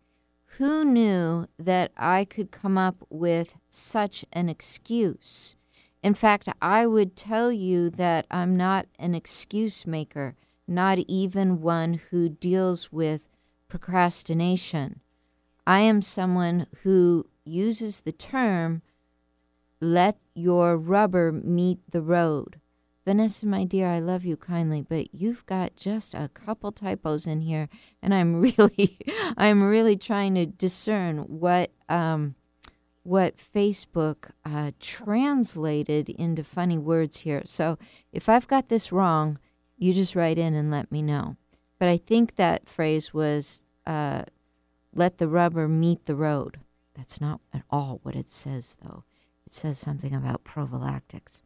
[0.58, 5.56] Who knew that I could come up with such an excuse?
[6.00, 10.36] In fact, I would tell you that I'm not an excuse maker,
[10.68, 13.26] not even one who deals with
[13.66, 15.00] procrastination.
[15.66, 18.80] I am someone who uses the term,
[19.80, 22.60] let your rubber meet the road.
[23.04, 27.40] Vanessa, my dear, I love you kindly, but you've got just a couple typos in
[27.40, 27.68] here,
[28.00, 28.98] and I'm really,
[29.36, 32.36] I'm really trying to discern what um,
[33.02, 37.42] what Facebook uh, translated into funny words here.
[37.44, 37.76] So
[38.12, 39.38] if I've got this wrong,
[39.76, 41.36] you just write in and let me know.
[41.80, 44.22] But I think that phrase was uh,
[44.94, 46.60] let the rubber meet the road.
[46.94, 49.02] That's not at all what it says, though.
[49.44, 51.42] It says something about prophylactics.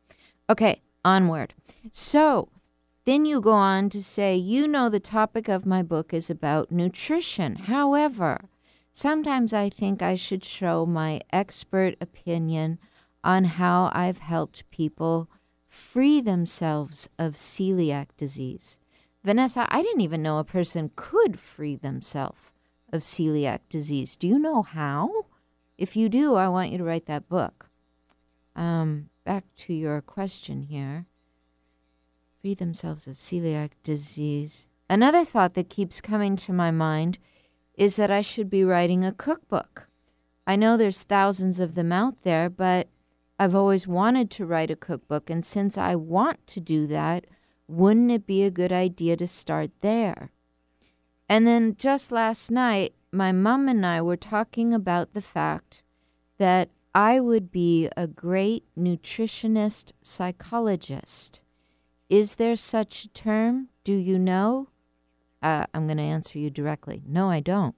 [0.51, 1.55] Okay, onward.
[1.93, 2.49] So
[3.05, 6.73] then you go on to say, you know, the topic of my book is about
[6.73, 7.57] nutrition.
[7.57, 8.49] However,
[8.97, 12.79] Sometimes I think I should show my expert opinion
[13.23, 15.29] on how I've helped people
[15.69, 18.79] free themselves of celiac disease.
[19.23, 22.53] Vanessa, I didn't even know a person could free themselves
[22.91, 24.17] of celiac disease.
[24.17, 25.27] Do you know how?
[25.77, 27.69] If you do, I want you to write that book.
[28.55, 31.05] Um, back to your question here.
[32.41, 34.69] Free themselves of celiac disease.
[34.89, 37.19] Another thought that keeps coming to my mind
[37.75, 39.89] is that I should be writing a cookbook.
[40.47, 42.87] I know there's thousands of them out there, but
[43.37, 45.29] I've always wanted to write a cookbook.
[45.29, 47.27] And since I want to do that,
[47.67, 50.31] wouldn't it be a good idea to start there?
[51.29, 55.83] And then just last night, my mom and I were talking about the fact
[56.39, 61.43] that I would be a great nutritionist psychologist.
[62.09, 63.69] Is there such a term?
[63.85, 64.71] Do you know?
[65.43, 67.03] Uh, I'm going to answer you directly.
[67.07, 67.75] No, I don't.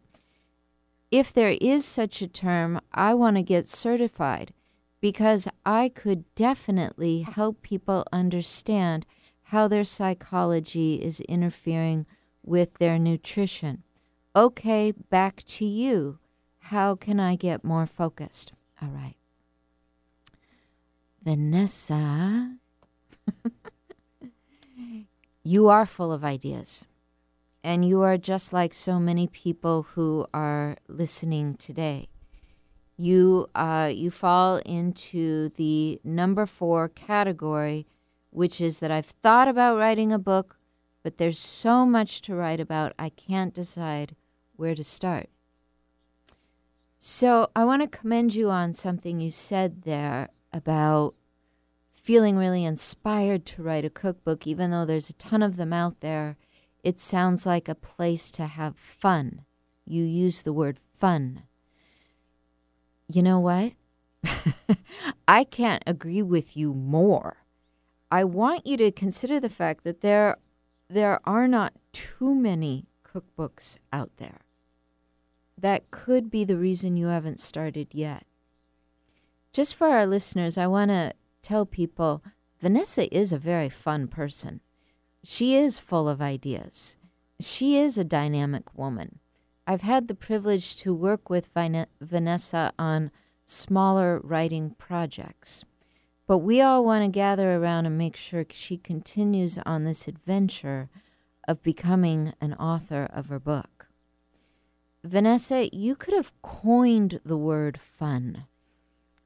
[1.11, 4.55] If there is such a term, I want to get certified
[5.01, 9.05] because I could definitely help people understand
[9.51, 12.07] how their psychology is interfering
[12.45, 13.83] with their nutrition.
[14.37, 16.21] Okay, back to you.
[16.71, 18.53] How can I get more focused?
[18.81, 19.17] All right.
[21.23, 22.57] Vanessa,
[25.43, 26.87] you are full of ideas.
[27.65, 32.09] And you are just like so many people who are listening today.
[32.97, 37.87] You, uh, you fall into the number four category,
[38.31, 40.57] which is that I've thought about writing a book,
[41.03, 44.15] but there's so much to write about, I can't decide
[44.57, 45.29] where to start.
[46.99, 51.15] So I want to commend you on something you said there about
[51.93, 56.01] feeling really inspired to write a cookbook, even though there's a ton of them out
[56.01, 56.37] there
[56.83, 59.45] it sounds like a place to have fun.
[59.85, 61.43] You use the word fun.
[63.13, 63.75] You know what?
[65.29, 67.45] I can't agree with you more.
[68.11, 70.37] I want you to consider the fact that there
[70.89, 74.41] there are not too many cookbooks out there.
[75.59, 78.25] That could be the reason you haven't started yet.
[79.53, 82.23] Just for our listeners, I want to tell people
[82.61, 84.61] Vanessa is a very fun person
[85.23, 86.97] she is full of ideas.
[87.41, 89.19] She is a dynamic woman.
[89.67, 91.51] I've had the privilege to work with
[92.01, 93.11] Vanessa on
[93.45, 95.65] smaller writing projects.
[96.27, 100.89] But we all want to gather around and make sure she continues on this adventure
[101.47, 103.78] of becoming an author of her book.
[105.09, 108.45] Vanessa, you could have coined the word fun.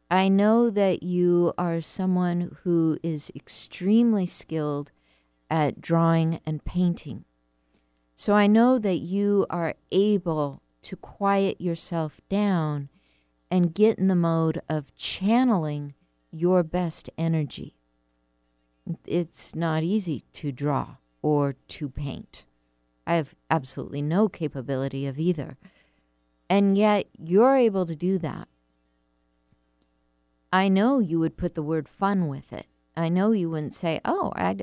[0.08, 4.92] I know that you are someone who is extremely skilled
[5.50, 7.24] at drawing and painting.
[8.14, 12.88] So I know that you are able to quiet yourself down
[13.50, 15.94] and get in the mode of channeling
[16.30, 17.74] your best energy.
[19.04, 22.44] It's not easy to draw or to paint.
[23.04, 25.56] I have absolutely no capability of either.
[26.52, 28.46] And yet you're able to do that.
[30.52, 32.66] I know you would put the word fun with it.
[32.94, 34.56] I know you wouldn't say, oh, I,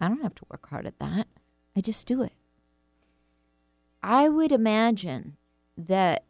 [0.00, 1.28] I don't have to work hard at that.
[1.76, 2.32] I just do it.
[4.02, 5.36] I would imagine
[5.78, 6.24] that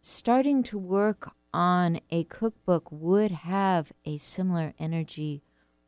[0.00, 5.42] starting to work on a cookbook would have a similar energy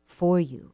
[0.05, 0.73] for you.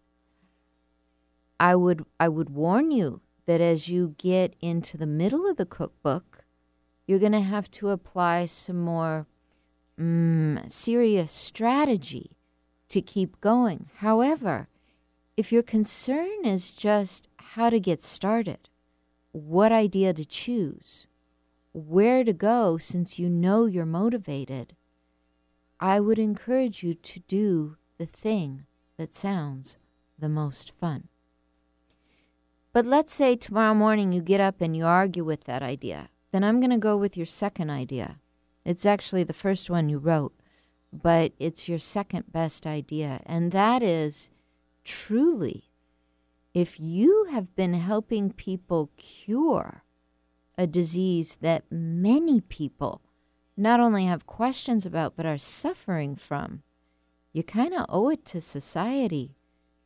[1.59, 5.67] I would I would warn you that as you get into the middle of the
[5.67, 6.40] cookbook,
[7.11, 9.27] you're going to have to apply some more
[9.99, 12.37] mm, serious strategy
[12.87, 13.87] to keep going.
[13.97, 14.69] However,
[15.35, 18.69] if your concern is just how to get started,
[19.33, 21.05] what idea to choose,
[21.73, 24.73] where to go since you know you're motivated,
[25.81, 29.75] I would encourage you to do the thing that sounds
[30.17, 31.09] the most fun.
[32.71, 36.07] But let's say tomorrow morning you get up and you argue with that idea.
[36.31, 38.19] Then I'm going to go with your second idea.
[38.63, 40.33] It's actually the first one you wrote,
[40.93, 43.21] but it's your second best idea.
[43.25, 44.29] And that is
[44.83, 45.71] truly,
[46.53, 49.83] if you have been helping people cure
[50.57, 53.01] a disease that many people
[53.57, 56.63] not only have questions about, but are suffering from,
[57.33, 59.35] you kind of owe it to society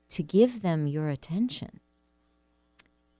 [0.09, 1.79] to give them your attention.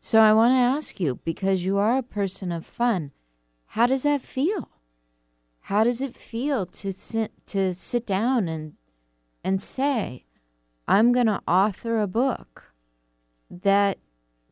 [0.05, 3.11] So I want to ask you, because you are a person of fun,
[3.69, 4.69] how does that feel?
[5.61, 8.73] How does it feel to sit, to sit down and
[9.43, 10.25] and say,
[10.87, 12.75] I'm going to author a book
[13.49, 13.97] that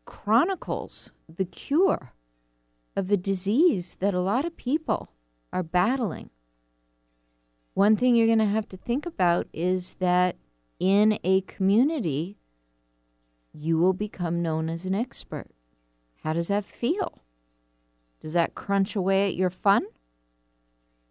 [0.05, 2.13] chronicles the cure
[2.95, 5.11] of a disease that a lot of people
[5.51, 6.31] are battling?
[7.75, 10.35] One thing you're going to have to think about is that
[10.79, 12.39] in a community
[13.53, 15.47] you will become known as an expert.
[16.23, 17.23] How does that feel?
[18.21, 19.85] Does that crunch away at your fun?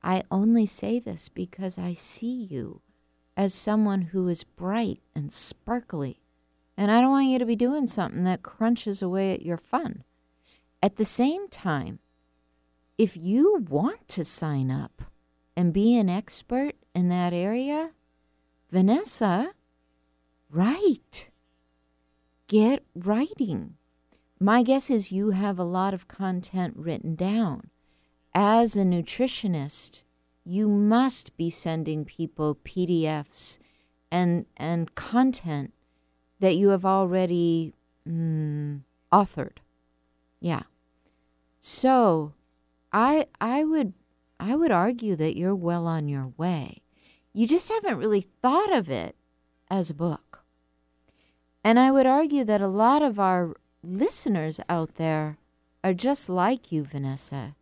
[0.02, 2.80] I only say this because I see you
[3.36, 6.20] as someone who is bright and sparkly,
[6.76, 10.04] and I don't want you to be doing something that crunches away at your fun.
[10.82, 12.00] At the same time,
[12.98, 15.02] if you want to sign up
[15.56, 17.92] and be an expert in that area,
[18.70, 19.52] Vanessa,
[20.50, 21.30] write
[22.52, 23.76] get writing.
[24.38, 27.70] My guess is you have a lot of content written down.
[28.34, 30.02] As a nutritionist,
[30.44, 33.58] you must be sending people PDFs
[34.10, 35.72] and and content
[36.40, 37.72] that you have already
[38.06, 39.58] mm, authored.
[40.38, 40.64] Yeah.
[41.58, 42.34] So,
[42.92, 43.94] I I would
[44.38, 46.82] I would argue that you're well on your way.
[47.32, 49.16] You just haven't really thought of it
[49.70, 50.21] as a book.
[51.64, 55.38] And I would argue that a lot of our listeners out there
[55.84, 57.54] are just like you, Vanessa.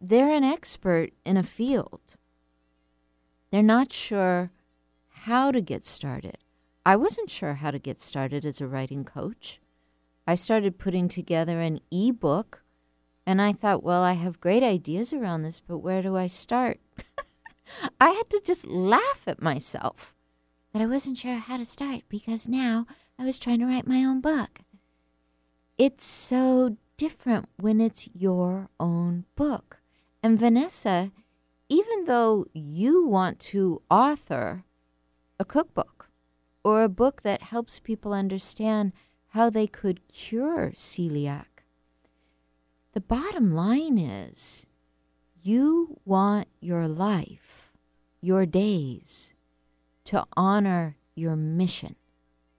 [0.00, 2.16] They're an expert in a field.
[3.50, 4.50] They're not sure
[5.08, 6.38] how to get started.
[6.84, 9.60] I wasn't sure how to get started as a writing coach.
[10.26, 12.64] I started putting together an ebook
[13.24, 16.80] and I thought, well, I have great ideas around this, but where do I start?
[18.00, 20.11] I had to just laugh at myself
[20.72, 22.86] that I wasn't sure how to start because now
[23.18, 24.60] I was trying to write my own book.
[25.78, 29.80] It's so different when it's your own book.
[30.22, 31.10] And Vanessa,
[31.68, 34.64] even though you want to author
[35.38, 36.10] a cookbook
[36.62, 38.92] or a book that helps people understand
[39.30, 41.46] how they could cure celiac,
[42.92, 44.66] the bottom line is
[45.42, 47.72] you want your life,
[48.20, 49.34] your days,
[50.04, 51.96] to honor your mission,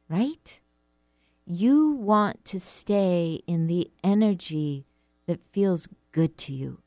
[0.10, 0.62] right?
[1.46, 4.86] You want to stay in the energy
[5.26, 6.80] that feels good to you.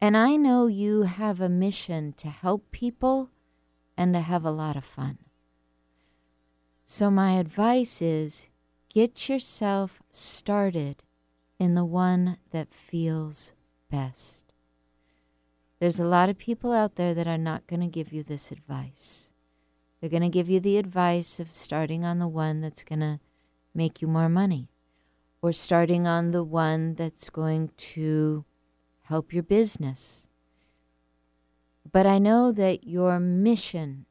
[0.00, 3.30] And I know you have a mission to help people
[3.96, 5.18] and to have a lot of fun.
[6.86, 8.48] So, my advice is
[8.88, 11.04] get yourself started
[11.58, 13.52] in the one that feels
[13.90, 14.52] best.
[15.78, 18.50] There's a lot of people out there that are not going to give you this
[18.50, 19.29] advice.
[20.00, 23.20] They're going to give you the advice of starting on the one that's going to
[23.74, 24.68] make you more money
[25.42, 28.44] or starting on the one that's going to
[29.02, 30.28] help your business.
[31.90, 34.06] But I know that your mission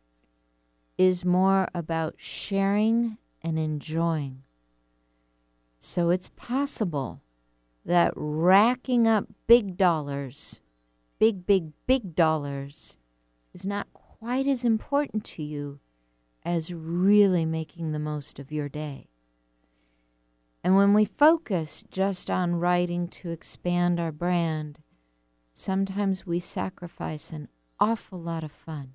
[0.98, 4.44] is more about sharing and enjoying.
[5.80, 7.22] So it's possible
[7.86, 10.60] that racking up big dollars,
[11.20, 12.98] big, big, big dollars,
[13.54, 13.88] is not
[14.20, 15.80] quite as important to you
[16.44, 19.08] as really making the most of your day.
[20.64, 24.80] And when we focus just on writing to expand our brand,
[25.54, 27.48] sometimes we sacrifice an
[27.80, 28.94] awful lot of fun.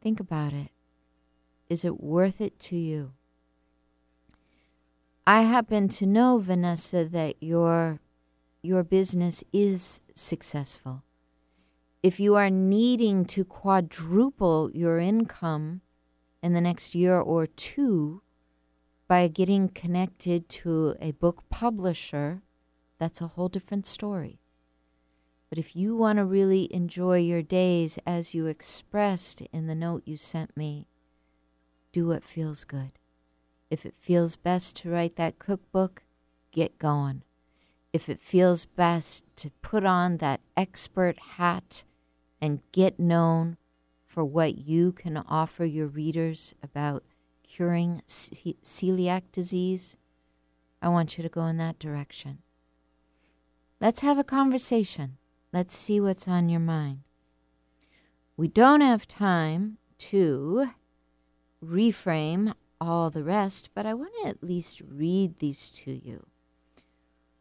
[0.00, 0.70] Think about it.
[1.68, 3.12] Is it worth it to you?
[5.26, 7.98] I happen to know, Vanessa, that your
[8.62, 11.02] your business is successful.
[12.06, 15.80] If you are needing to quadruple your income
[16.40, 18.22] in the next year or two
[19.08, 22.42] by getting connected to a book publisher,
[23.00, 24.38] that's a whole different story.
[25.50, 30.04] But if you want to really enjoy your days as you expressed in the note
[30.06, 30.86] you sent me,
[31.90, 32.92] do what feels good.
[33.68, 36.04] If it feels best to write that cookbook,
[36.52, 37.24] get going.
[37.92, 41.82] If it feels best to put on that expert hat
[42.40, 43.56] and get known
[44.06, 47.04] for what you can offer your readers about
[47.42, 49.96] curing ce- celiac disease,
[50.80, 52.38] I want you to go in that direction.
[53.80, 55.18] Let's have a conversation.
[55.52, 57.00] Let's see what's on your mind.
[58.36, 60.70] We don't have time to
[61.64, 66.26] reframe all the rest, but I want to at least read these to you.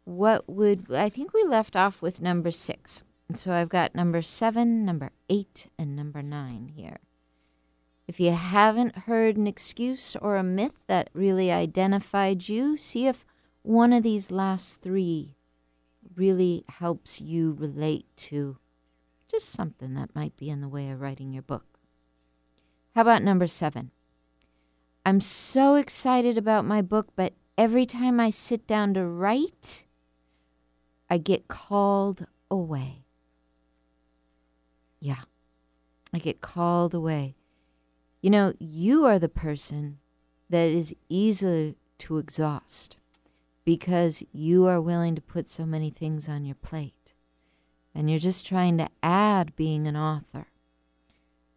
[0.05, 3.03] What would I think we left off with number six?
[3.27, 6.99] And so I've got number seven, number eight, and number nine here.
[8.07, 13.25] If you haven't heard an excuse or a myth that really identified you, see if
[13.63, 15.35] one of these last three
[16.15, 18.57] really helps you relate to
[19.27, 21.79] just something that might be in the way of writing your book.
[22.93, 23.89] How about number seven?
[25.03, 29.85] I'm so excited about my book, but every time I sit down to write,
[31.09, 33.04] I get called away.
[35.05, 35.21] Yeah,
[36.11, 37.35] I get called away.
[38.23, 39.99] You know, you are the person
[40.49, 42.97] that is easy to exhaust
[43.63, 47.13] because you are willing to put so many things on your plate
[47.93, 50.47] and you're just trying to add being an author.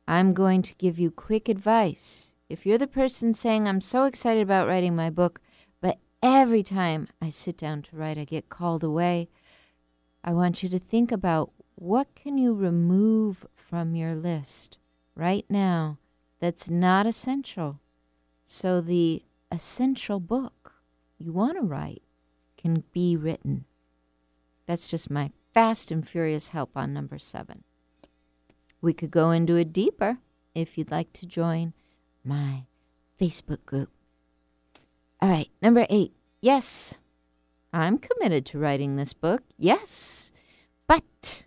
[0.07, 2.35] I'm going to give you quick advice.
[2.51, 5.41] If you're the person saying, I'm so excited about writing my book,
[5.81, 9.31] but every time I sit down to write, I get called away,
[10.23, 14.79] I want you to think about what can you remove from your list
[15.15, 15.99] right now
[16.41, 17.81] that's not essential
[18.45, 20.75] so the essential book
[21.19, 22.03] you want to write
[22.57, 23.65] can be written.
[24.67, 27.65] That's just my fast and furious help on number seven.
[28.81, 30.19] We could go into it deeper
[30.55, 31.73] if you'd like to join
[32.25, 32.65] my
[33.21, 33.91] Facebook group.
[35.21, 36.13] All right, number eight.
[36.41, 36.99] Yes,
[37.73, 39.43] I'm committed to writing this book.
[39.57, 40.33] Yes,
[40.87, 41.45] but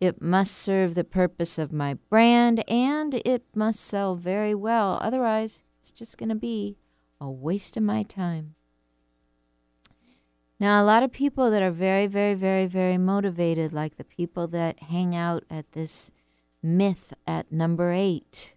[0.00, 4.98] it must serve the purpose of my brand and it must sell very well.
[5.02, 6.78] Otherwise, it's just going to be
[7.20, 8.54] a waste of my time.
[10.58, 14.46] Now, a lot of people that are very, very, very, very motivated, like the people
[14.48, 16.10] that hang out at this
[16.62, 18.54] myth at number eight,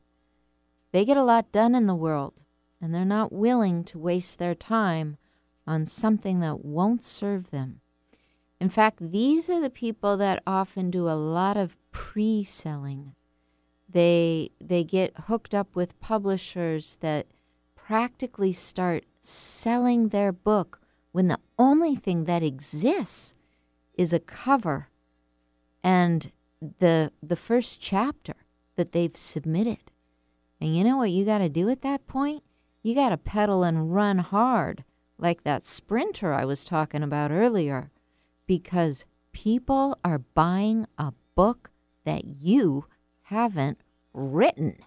[0.92, 2.44] they get a lot done in the world
[2.82, 5.18] and they're not willing to waste their time
[5.66, 7.80] on something that won't serve them.
[8.64, 13.14] In fact, these are the people that often do a lot of pre-selling.
[13.90, 17.28] They they get hooked up with publishers that
[17.76, 20.80] practically start selling their book
[21.12, 23.34] when the only thing that exists
[23.96, 24.88] is a cover
[25.84, 26.32] and
[26.80, 28.36] the the first chapter
[28.78, 29.92] that they've submitted.
[30.62, 32.44] And you know what you got to do at that point?
[32.82, 34.86] You got to pedal and run hard
[35.18, 37.92] like that sprinter I was talking about earlier
[38.48, 41.72] because people are buying a book
[42.06, 42.86] that you
[43.24, 43.80] haven't
[44.14, 44.78] written.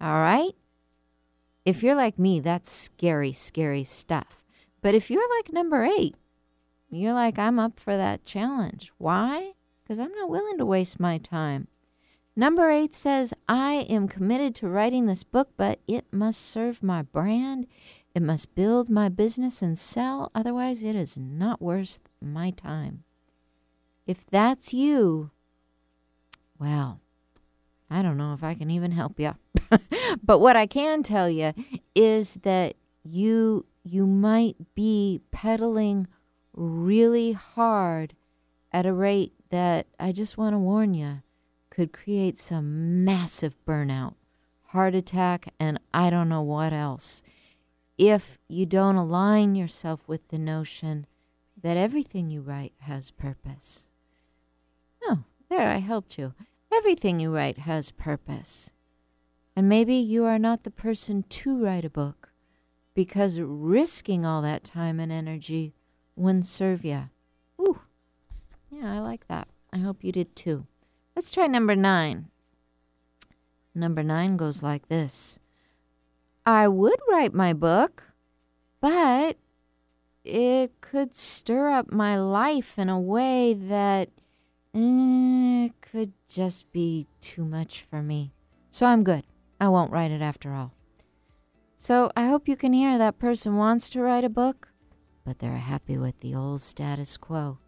[0.00, 0.52] All right?
[1.64, 4.44] If you're like me, that's scary, scary stuff.
[4.82, 6.16] But if you're like number eight,
[6.88, 8.92] you're like, I'm up for that challenge.
[8.98, 9.52] Why?
[9.82, 11.68] Because I'm not willing to waste my time.
[12.40, 17.02] Number eight says, I am committed to writing this book, but it must serve my
[17.02, 17.66] brand.
[18.14, 20.30] It must build my business and sell.
[20.34, 23.04] Otherwise, it is not worth my time.
[24.06, 25.32] If that's you,
[26.58, 27.02] well,
[27.90, 29.34] I don't know if I can even help you.
[30.24, 31.52] but what I can tell you
[31.94, 32.74] is that
[33.04, 36.06] you you might be pedaling
[36.54, 38.14] really hard
[38.72, 41.20] at a rate that I just want to warn you
[41.80, 44.12] could create some massive burnout,
[44.64, 47.22] heart attack, and I don't know what else
[47.96, 51.06] if you don't align yourself with the notion
[51.62, 53.88] that everything you write has purpose.
[55.04, 56.34] Oh, there, I helped you.
[56.70, 58.70] Everything you write has purpose.
[59.56, 62.34] And maybe you are not the person to write a book
[62.92, 65.72] because risking all that time and energy
[66.14, 67.08] wouldn't serve you.
[67.58, 67.80] Ooh,
[68.70, 69.48] yeah, I like that.
[69.72, 70.66] I hope you did too.
[71.14, 72.30] Let's try number nine.
[73.74, 75.38] Number nine goes like this
[76.46, 78.04] I would write my book,
[78.80, 79.36] but
[80.24, 84.08] it could stir up my life in a way that
[84.74, 88.32] eh, could just be too much for me.
[88.70, 89.24] So I'm good.
[89.60, 90.72] I won't write it after all.
[91.76, 94.68] So I hope you can hear that person wants to write a book,
[95.24, 97.58] but they're happy with the old status quo.